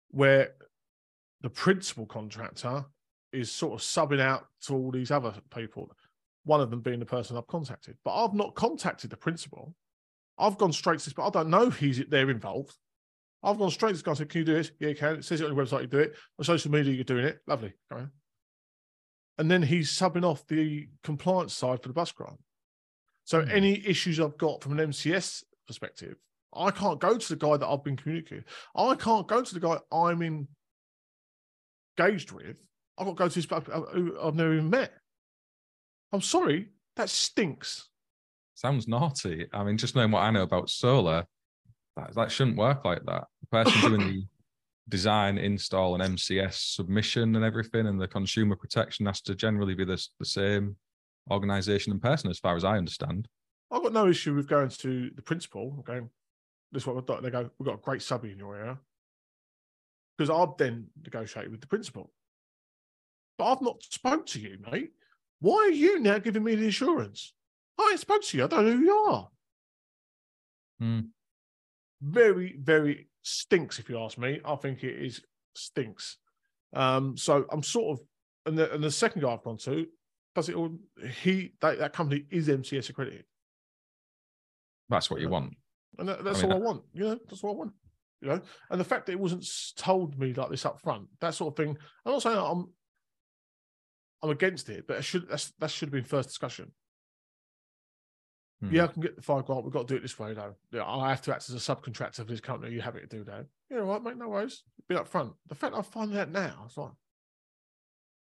[0.09, 0.51] where
[1.41, 2.85] the principal contractor
[3.31, 5.91] is sort of subbing out to all these other people.
[6.45, 9.75] One of them being the person I've contacted, but I've not contacted the principal.
[10.37, 12.75] I've gone straight to this, but I don't know he's they're involved.
[13.43, 14.71] I've gone straight to this guy and said, Can you do this?
[14.79, 15.15] Yeah, you can.
[15.15, 16.15] It says it on your website, you do it.
[16.39, 17.39] On social media, you're doing it.
[17.45, 17.73] Lovely.
[19.37, 22.39] And then he's subbing off the compliance side for the bus grant.
[23.25, 23.51] So mm.
[23.51, 26.15] any issues I've got from an MCS perspective,
[26.53, 28.45] I can't go to the guy that I've been communicating.
[28.75, 30.47] I can't go to the guy I'm
[31.97, 32.57] engaged with.
[32.97, 33.47] I've got to go to this
[33.93, 34.93] who I've never even met.
[36.11, 37.89] I'm sorry, that stinks.
[38.55, 39.47] Sounds naughty.
[39.53, 41.25] I mean, just knowing what I know about solar,
[41.95, 43.25] that, that shouldn't work like that.
[43.41, 44.23] The person doing the
[44.89, 49.85] design, install, and MCS submission and everything, and the consumer protection has to generally be
[49.85, 50.75] the, the same
[51.31, 53.27] organization and person, as far as I understand.
[53.71, 56.09] I've got no issue with going to the principal, going,
[56.71, 57.23] this is what we've got.
[57.23, 58.77] They go, we've got a great subby in your area.
[60.17, 62.11] Because I've then negotiated with the principal.
[63.37, 64.91] But I've not spoke to you, mate.
[65.39, 67.33] Why are you now giving me the assurance?
[67.79, 68.43] I ain't spoke to you.
[68.43, 69.29] I don't know who you are.
[70.79, 70.99] Hmm.
[72.01, 74.41] Very, very stinks, if you ask me.
[74.43, 75.21] I think it is
[75.55, 76.17] stinks.
[76.75, 78.05] Um, so I'm sort of,
[78.45, 79.87] and the, and the second guy I've gone to
[80.35, 80.77] does it all.
[81.21, 83.25] He that, that company is MCS accredited.
[84.89, 85.53] That's what you want,
[85.97, 86.83] and that, that's I mean, all I want.
[86.93, 87.73] You know, that's what I want.
[88.21, 89.47] You know, and the fact that it wasn't
[89.77, 91.77] told me like this up front, that sort of thing.
[92.05, 92.67] I'm not saying I'm
[94.21, 96.71] I'm against it, but it should that's, that should have been first discussion.
[98.63, 98.73] Hmm.
[98.73, 99.63] Yeah, I can get the five grand.
[99.63, 100.55] We've got to do it this way, though.
[100.71, 102.73] Yeah, I have to act as a subcontractor for this company.
[102.73, 103.45] You happy to do that?
[103.69, 104.17] Yeah, right, mate.
[104.17, 104.63] No worries.
[104.87, 105.33] Be up front.
[105.47, 106.91] The fact I find that now, it's like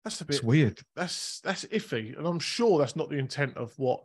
[0.05, 0.80] that's a bit it's weird.
[0.95, 4.05] That's that's iffy, and I'm sure that's not the intent of what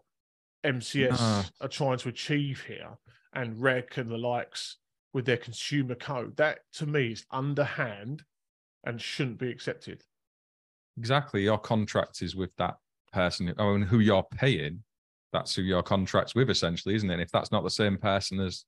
[0.65, 1.43] MCS nah.
[1.59, 2.97] are trying to achieve here,
[3.33, 4.77] and Rec and the likes
[5.13, 6.37] with their consumer code.
[6.37, 8.23] That to me is underhand
[8.85, 10.03] and shouldn't be accepted.
[10.97, 11.43] Exactly.
[11.43, 12.77] Your contract is with that
[13.11, 13.53] person.
[13.57, 14.83] I mean, who you're paying
[15.31, 17.13] that's who your contract's with, essentially, isn't it?
[17.13, 18.65] And if that's not the same person as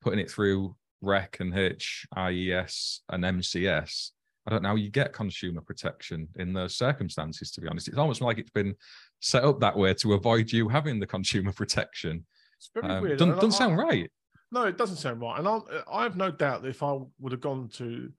[0.00, 4.10] putting it through REC and Hitch, IES and MCS,
[4.46, 7.88] I don't know how you get consumer protection in those circumstances, to be honest.
[7.88, 8.74] It's almost like it's been
[9.20, 12.26] set up that way to avoid you having the consumer protection.
[12.56, 13.18] It's very um, weird.
[13.18, 14.10] Doesn't, doesn't sound right.
[14.50, 15.38] No, it doesn't sound right.
[15.38, 15.60] And i
[15.90, 18.12] I have no doubt that if I would have gone to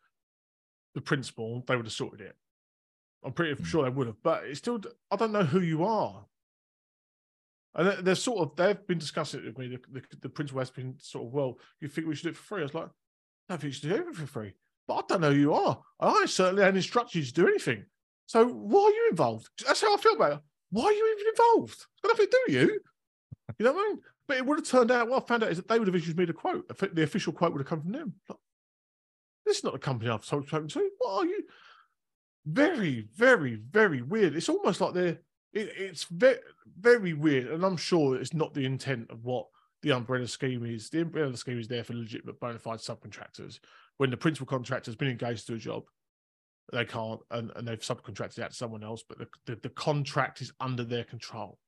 [0.96, 2.36] the principal, they would have sorted it.
[3.24, 3.66] I'm pretty mm.
[3.66, 4.22] sure they would have.
[4.24, 4.82] But it's still,
[5.12, 6.26] I don't know who you are.
[7.76, 9.68] And they're sort of they've been discussing it with me.
[9.68, 12.38] The, the, the principal has been sort of, well, you think we should do it
[12.38, 12.62] for free?
[12.62, 12.90] I was like,
[13.50, 14.54] I think you should do it for free.
[14.88, 15.80] But I don't know who you are.
[16.00, 17.86] I certainly hadn't instructed you to do anything.
[18.26, 19.50] So why are you involved?
[19.66, 20.40] That's how I feel about it.
[20.72, 21.74] Why are you even involved?
[21.74, 22.80] It's got nothing to do with you.
[23.60, 24.00] You know what I mean?
[24.28, 25.96] But it would have turned out, what I found out is that they would have
[25.96, 26.66] issued me the quote.
[26.96, 28.14] The official quote would have come from them.
[29.46, 30.90] This is not the company I've spoken to.
[31.00, 31.44] What are you?
[32.46, 34.36] Very, very, very weird.
[34.36, 35.20] It's almost like they're
[35.54, 36.40] it, it's very
[36.80, 39.48] very weird, and I'm sure it's not the intent of what
[39.82, 40.90] the umbrella scheme is.
[40.90, 43.60] The umbrella scheme is there for legitimate bona fide subcontractors
[43.98, 45.84] when the principal contractor has been engaged to a job,
[46.72, 50.42] they can't, and, and they've subcontracted out to someone else, but the, the, the contract
[50.42, 51.60] is under their control.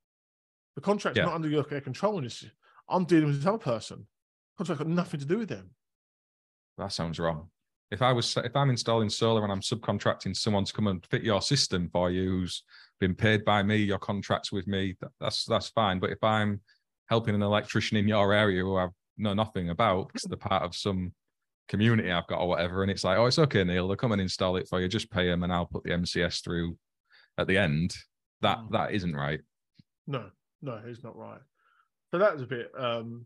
[0.75, 1.25] The contract's Yeah.
[1.25, 2.17] not under your their control.
[2.17, 2.43] And it's,
[2.89, 4.07] I'm dealing with this other person.
[4.57, 5.71] Contract got nothing to do with them.
[6.77, 7.49] That sounds wrong.
[7.95, 11.23] If I was if I'm installing solar and I'm subcontracting someone to come and fit
[11.23, 12.63] your system for you who's
[12.99, 15.99] been paid by me, your contracts with me, that, that's that's fine.
[15.99, 16.59] But if I'm
[17.07, 20.75] helping an electrician in your area who I know nothing about because they're part of
[20.75, 21.13] some
[21.69, 24.21] community I've got or whatever, and it's like, oh, it's okay, Neil, they'll come and
[24.21, 26.77] install it for you, just pay them and I'll put the MCS through
[27.37, 27.95] at the end.
[28.41, 28.71] That Mm.
[28.71, 29.39] that isn't right.
[30.05, 30.31] No,
[30.61, 31.39] no, it's not right.
[32.11, 32.71] So that was a bit.
[32.77, 33.25] um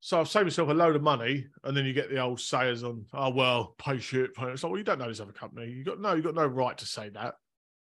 [0.00, 2.84] So I've saved myself a load of money, and then you get the old sayers
[2.84, 4.46] on, "Oh well, pay shit." Pay.
[4.46, 5.70] It's like, well, you don't know this other company.
[5.70, 7.34] You got no, you got no right to say that.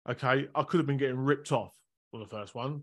[0.08, 1.72] Okay, I could have been getting ripped off
[2.12, 2.82] on the first one.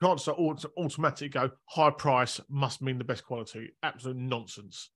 [0.00, 3.70] You can't auto- automatically go high price must mean the best quality.
[3.82, 4.90] Absolute nonsense.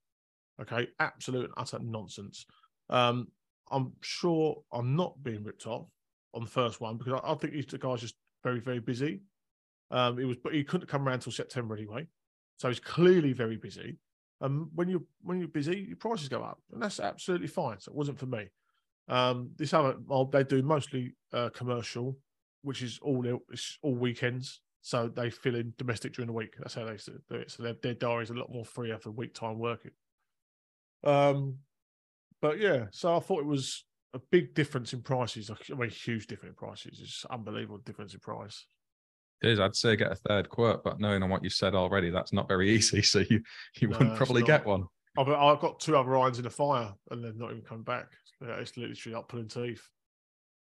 [0.61, 2.45] Okay, absolute and utter nonsense.
[2.89, 3.27] Um,
[3.71, 5.87] I'm sure I'm not being ripped off
[6.33, 9.21] on the first one because I, I think these guy's just very, very busy.
[9.91, 12.07] Um, it was, but he couldn't come around until September anyway,
[12.57, 13.97] so he's clearly very busy.
[14.41, 17.79] And when you when you're busy, your prices go up, and that's absolutely fine.
[17.79, 18.49] So it wasn't for me.
[19.07, 22.17] Um, this other, well, they do mostly uh, commercial,
[22.61, 24.61] which is all it's all weekends.
[24.81, 26.55] So they fill in domestic during the week.
[26.57, 26.97] That's how they
[27.29, 27.51] do it.
[27.51, 29.91] So their, their diary is a lot more free after week time working.
[31.05, 31.59] Um,
[32.41, 35.49] but yeah, so I thought it was a big difference in prices.
[35.49, 36.99] I mean, huge difference in prices.
[37.01, 38.65] It's unbelievable difference in price.
[39.43, 39.59] Is.
[39.59, 42.47] I'd say get a third quote, but knowing on what you've said already, that's not
[42.47, 43.01] very easy.
[43.01, 43.41] So you
[43.79, 44.85] you No, wouldn't probably get one.
[45.17, 48.07] I've, I've got two other irons in the fire, and they're not even coming back.
[48.41, 49.83] It's literally up pulling teeth.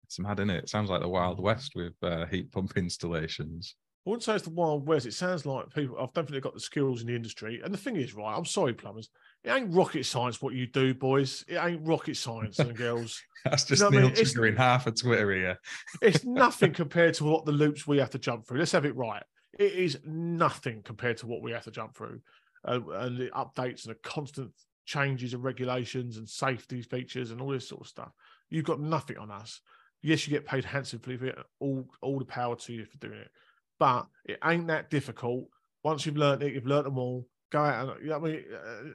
[0.05, 0.63] It's mad, isn't it?
[0.65, 1.39] It sounds like the Wild.
[1.39, 3.75] West with uh, heat pump installations.
[4.05, 5.05] I wouldn't say it's the Wild West.
[5.05, 5.95] It sounds like people.
[5.97, 7.61] I don't think they've got the skills in the industry.
[7.63, 8.35] And the thing is, right?
[8.35, 9.09] I'm sorry, plumbers.
[9.43, 11.43] It ain't rocket science what you do, boys.
[11.47, 13.21] It ain't rocket science and girls.
[13.45, 14.17] That's just know what I Neil mean?
[14.17, 15.59] It's- half a Twitter here.
[16.01, 18.59] It's nothing compared to what the loops we have to jump through.
[18.59, 19.23] Let's have it right.
[19.59, 22.21] It is nothing compared to what we have to jump through,
[22.67, 24.51] uh, and the updates and the constant
[24.85, 28.11] changes and regulations and safety features and all this sort of stuff.
[28.49, 29.61] You've got nothing on us.
[30.01, 31.37] Yes, you get paid handsomely for it.
[31.59, 33.29] All all the power to you for doing it,
[33.77, 35.45] but it ain't that difficult.
[35.83, 37.27] Once you've learned it, you've learned them all.
[37.53, 38.89] Go out and know, I mean, uh,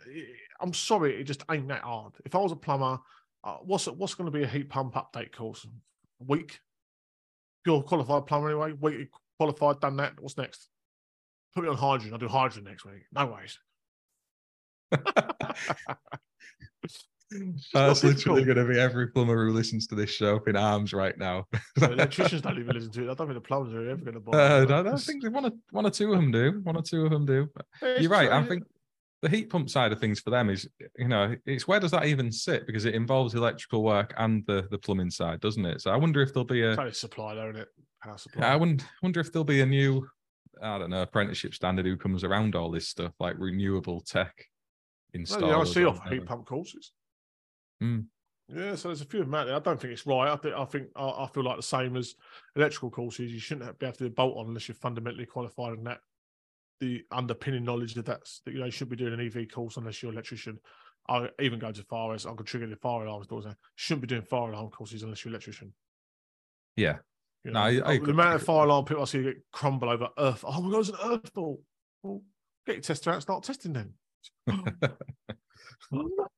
[0.61, 2.15] I'm sorry, it just ain't that hard.
[2.25, 2.99] If I was a plumber,
[3.45, 5.65] uh, what's what's going to be a heat pump update course?
[6.27, 6.59] Week?
[7.65, 8.73] You're a qualified plumber anyway.
[8.73, 10.21] Week qualified, done that.
[10.21, 10.71] What's next?
[11.55, 12.13] Put me on hydrogen.
[12.13, 13.05] I'll do hydrogen next week.
[13.13, 13.59] No ways.
[17.75, 20.93] That's literally going to be every plumber who listens to this show up in arms
[20.93, 21.47] right now.
[21.77, 23.05] The electricians don't even listen to it.
[23.11, 24.41] I don't think the plumbers are ever going to bother.
[24.41, 24.81] Uh.
[24.81, 26.61] I don't think one or, one or two of them do.
[26.63, 27.49] One or two of them do.
[27.83, 28.31] It's You're right.
[28.31, 28.65] I think
[29.21, 32.07] the heat pump side of things for them is, you know, it's where does that
[32.07, 32.67] even sit?
[32.67, 35.81] Because it involves electrical work and the the plumbing side, doesn't it?
[35.81, 37.69] So I wonder if there'll be a It's supply, though, isn't it?
[38.03, 38.47] Power supply.
[38.47, 40.07] I wonder, wonder if there'll be a new,
[40.63, 44.33] I don't know, apprenticeship standard who comes around all this stuff like renewable tech
[45.13, 45.75] No, installers.
[45.75, 46.93] the IC or offer heat pump courses.
[47.81, 48.01] Hmm.
[48.49, 49.57] Yeah, so there's a few of them out there.
[49.57, 50.33] I don't think it's right.
[50.33, 52.15] I think I think I, I feel like the same as
[52.57, 53.31] electrical courses.
[53.33, 55.85] You shouldn't have, be able to do a bolt on unless you're fundamentally qualified in
[55.85, 56.01] that.
[56.81, 59.77] The underpinning knowledge that that's that you know you should be doing an EV course
[59.77, 60.59] unless you're an electrician.
[61.09, 63.45] I even go to far as I could trigger the fire alarms doors.
[63.47, 63.55] now.
[63.75, 65.73] Shouldn't be doing fire alarm courses unless you're an electrician.
[66.77, 66.99] Yeah.
[67.45, 67.61] You No.
[67.61, 69.89] I- I Oh, agree- the amount I of fire alarm people I see get crumble
[69.91, 70.45] over earth.
[70.47, 71.63] Oh my god, it's an earth ball.
[72.03, 72.23] Well,
[72.67, 73.95] get your tester out, start testing then.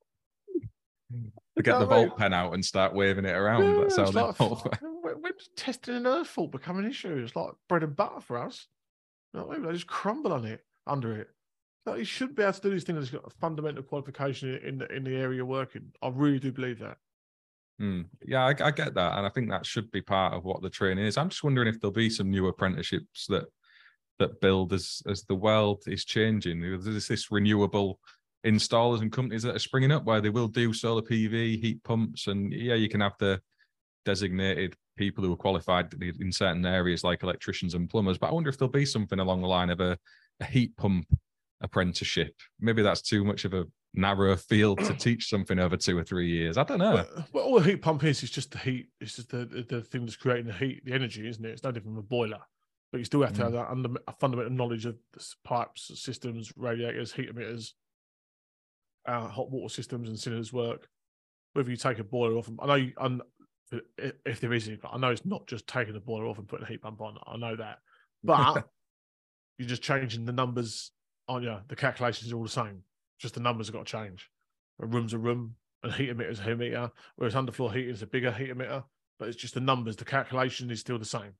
[1.57, 3.65] To get the volt pen out and start waving it around.
[3.65, 6.87] Yeah, That's how like, volt f- when when does testing an earth fault become an
[6.87, 7.17] issue?
[7.17, 8.69] It's like bread and butter for us.
[9.33, 9.69] You know what I mean?
[9.69, 11.29] They just crumble on it, under it.
[11.87, 14.79] Like, you should be able to do these things that's got a fundamental qualification in
[14.79, 15.91] the in the area you're working.
[16.03, 16.99] I really do believe that.
[17.79, 18.03] Hmm.
[18.25, 20.71] Yeah, I, I get that, and I think that should be part of what the
[20.71, 21.17] training is.
[21.17, 23.45] I'm just wondering if there'll be some new apprenticeships that
[24.19, 26.61] that build as as the world is changing.
[26.61, 27.99] There's this renewable
[28.47, 32.26] installers and companies that are springing up where they will do solar PV, heat pumps,
[32.26, 33.41] and yeah, you can have the
[34.05, 38.18] designated people who are qualified in certain areas like electricians and plumbers.
[38.18, 39.99] But I wonder if there'll be something along the line of a,
[40.41, 41.07] a heat pump
[41.61, 42.34] apprenticeship.
[42.61, 46.28] Maybe that's too much of a narrow field to teach something over two or three
[46.28, 46.57] years.
[46.57, 46.95] I don't know.
[46.95, 48.88] Well, well, all a heat pump is is just the heat.
[49.01, 51.51] It's just the, the, the thing that's creating the heat, the energy, isn't it?
[51.51, 52.41] It's no different from a boiler.
[52.93, 53.55] But you still have to have mm.
[53.55, 57.72] that under, a fundamental knowledge of the pipes, systems, radiators, heat emitters,
[59.11, 60.89] uh, hot water systems, and cylinders work.
[61.55, 63.21] Whether you take a boiler off, I know you, un,
[63.99, 66.39] if if there is any, but I know it's not just taking the boiler off
[66.39, 67.19] and putting a heat pump on.
[67.27, 67.79] I know that,
[68.23, 68.69] but
[69.59, 70.93] you're just changing the numbers,
[71.29, 71.57] aren't you?
[71.69, 72.83] The calculations are all the same.
[73.19, 74.31] Just the numbers have got to change.
[74.81, 78.03] a room's a room, and heat emitter is a heat emitter, whereas underfloor heating is
[78.03, 78.85] a bigger heat emitter,
[79.19, 81.33] but it's just the numbers, the calculation is still the same.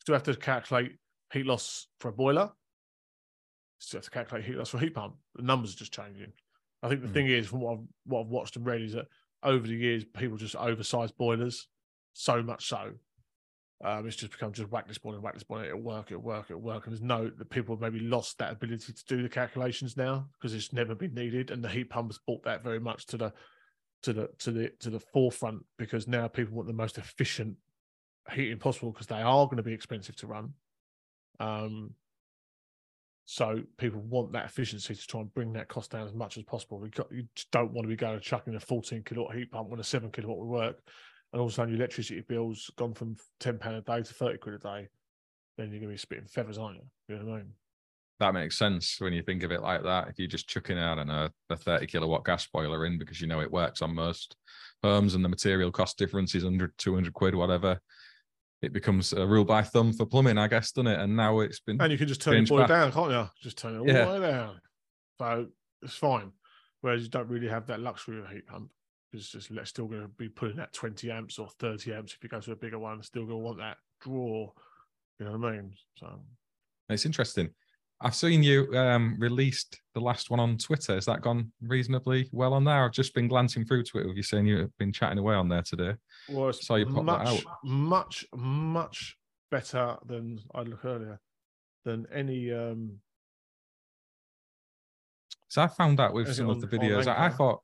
[0.00, 0.92] Still have to calculate
[1.32, 2.50] heat loss for a boiler.
[3.78, 5.16] Still have to calculate heat loss for a heat pump.
[5.34, 6.32] The numbers are just changing.
[6.86, 7.14] I think the Mm.
[7.14, 9.06] thing is, from what I've, what I've watched and read, is that
[9.42, 11.68] over the years, people just oversize boilers
[12.12, 12.92] so much so.
[13.84, 16.46] Um, it's just become just whack this boiler, whack this boiler, it'll work, it'll work,
[16.48, 16.86] it'll work.
[16.86, 20.28] And there's no, the people have maybe lost that ability to do the calculations now
[20.32, 21.50] because it's never been needed.
[21.50, 23.32] And the heat pump has brought that very much to the,
[24.02, 27.56] to the, to the, to the forefront because now people want the most efficient
[28.32, 30.54] heating possible because they are going to be expensive to run.
[31.38, 31.92] Um,
[33.28, 36.44] so people want that efficiency to try and bring that cost down as much as
[36.44, 36.80] possible.
[36.84, 39.80] You, got, you don't want to be going chucking a 14 kilowatt heat pump when
[39.80, 40.78] a seven kilowatt will work,
[41.32, 44.14] and all of a sudden your electricity bill's gone from 10 pound a day to
[44.14, 44.88] 30 quid a day.
[45.58, 46.82] Then you're going to be spitting feathers, aren't you?
[47.08, 47.52] You know what I mean?
[48.20, 50.06] That makes sense when you think of it like that.
[50.08, 53.40] If you're just chucking out a, a 30 kilowatt gas boiler in because you know
[53.40, 54.36] it works on most
[54.84, 57.80] homes and the material cost difference is 100, 200 quid, whatever,
[58.62, 60.98] it becomes a rule by thumb for plumbing, I guess, doesn't it?
[60.98, 62.68] And now it's been And you can just turn your boiler back.
[62.68, 63.30] down, can't you?
[63.42, 64.04] Just turn it all Yeah.
[64.06, 64.60] the way down.
[65.18, 65.46] So
[65.82, 66.32] it's fine.
[66.80, 68.70] Whereas you don't really have that luxury of a heat pump.
[69.12, 72.22] It's just it's still going to be putting that 20 amps or 30 amps if
[72.22, 73.02] you go to a bigger one.
[73.02, 74.50] Still going to want that draw.
[75.18, 75.74] You know what I mean?
[75.98, 76.20] So
[76.88, 77.50] It's interesting.
[78.00, 80.94] I've seen you um, released the last one on Twitter.
[80.94, 82.84] Has that gone reasonably well on there?
[82.84, 85.62] I've just been glancing through Twitter with you saying you've been chatting away on there
[85.62, 85.94] today.
[86.28, 89.16] well, it's Saw you pop that much, much, much
[89.50, 91.18] better than I look earlier
[91.86, 92.52] than any.
[92.52, 92.98] um
[95.48, 97.06] So I found out with Is it some of the videos.
[97.06, 97.62] I, I thought,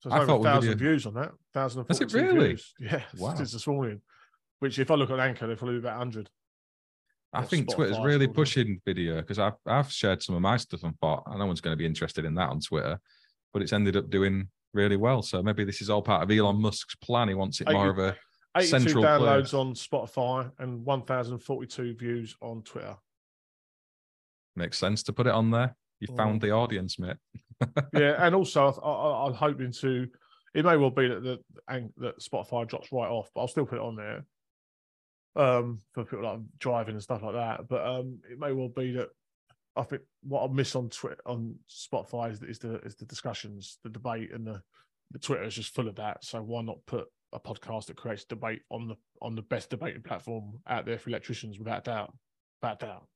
[0.00, 1.32] So it's I over thought a thousand video- views on that.
[1.52, 2.48] Thousand and Has it really?
[2.50, 2.72] views.
[2.80, 3.34] Yeah, Wow.
[3.34, 4.00] since this morning.
[4.60, 6.30] Which, if I look at Anchor, they're probably about hundred.
[7.34, 10.98] I think Twitter's really pushing video because I've I've shared some of my stuff and
[10.98, 13.00] thought "Oh, no one's going to be interested in that on Twitter,
[13.52, 15.22] but it's ended up doing really well.
[15.22, 17.28] So maybe this is all part of Elon Musk's plan.
[17.28, 18.16] He wants it more of a
[18.56, 22.96] 82 Central downloads on Spotify and 1,042 views on Twitter.
[24.54, 25.74] makes sense to put it on there.
[26.00, 26.16] You Mm.
[26.16, 27.16] found the audience, mate.
[27.94, 30.06] yeah, and also I, I, I'm hoping to.
[30.54, 31.38] It may well be that the
[31.96, 34.26] that Spotify drops right off, but I'll still put it on there.
[35.34, 37.66] Um, for people like driving and stuff like that.
[37.66, 39.08] But um, it may well be that
[39.76, 43.06] I think what I miss on Twitter on Spotify is the, is the is the
[43.06, 44.60] discussions, the debate, and the
[45.10, 46.24] the Twitter is just full of that.
[46.24, 50.02] So why not put a podcast that creates debate on the on the best debating
[50.02, 52.12] platform out there for electricians, without doubt,
[52.60, 53.06] without doubt.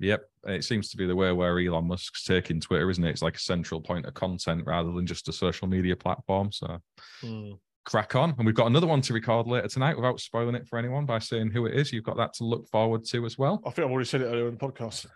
[0.00, 3.10] Yep, it seems to be the way where Elon Musk's taking Twitter, isn't it?
[3.10, 6.52] It's like a central point of content rather than just a social media platform.
[6.52, 6.80] So
[7.20, 7.52] Hmm.
[7.88, 8.34] Crack on.
[8.36, 11.18] And we've got another one to record later tonight without spoiling it for anyone by
[11.18, 11.92] saying who it is.
[11.92, 13.60] You've got that to look forward to as well.
[13.66, 15.06] I think I've already said it earlier in the podcast.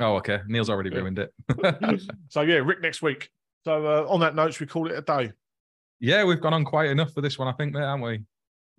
[0.00, 0.40] Oh, okay.
[0.46, 0.98] Neil's already Yeah.
[0.98, 1.32] ruined it.
[2.28, 3.30] so yeah, Rick next week.
[3.64, 5.32] So uh, on that note, should we call it a day?
[6.00, 8.22] yeah, we've gone on quite enough for this one, I think, mate, haven't we?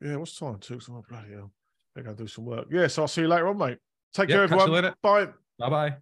[0.01, 0.57] Yeah, what's time?
[0.59, 0.79] Two.
[0.91, 1.51] Oh, bloody hell.
[1.95, 2.67] They're going to do some work.
[2.69, 3.77] Yeah, so I'll see you later on, mate.
[4.13, 4.93] Take Yeah, care, everyone.
[5.01, 5.27] Bye.
[5.57, 5.95] Bye bye.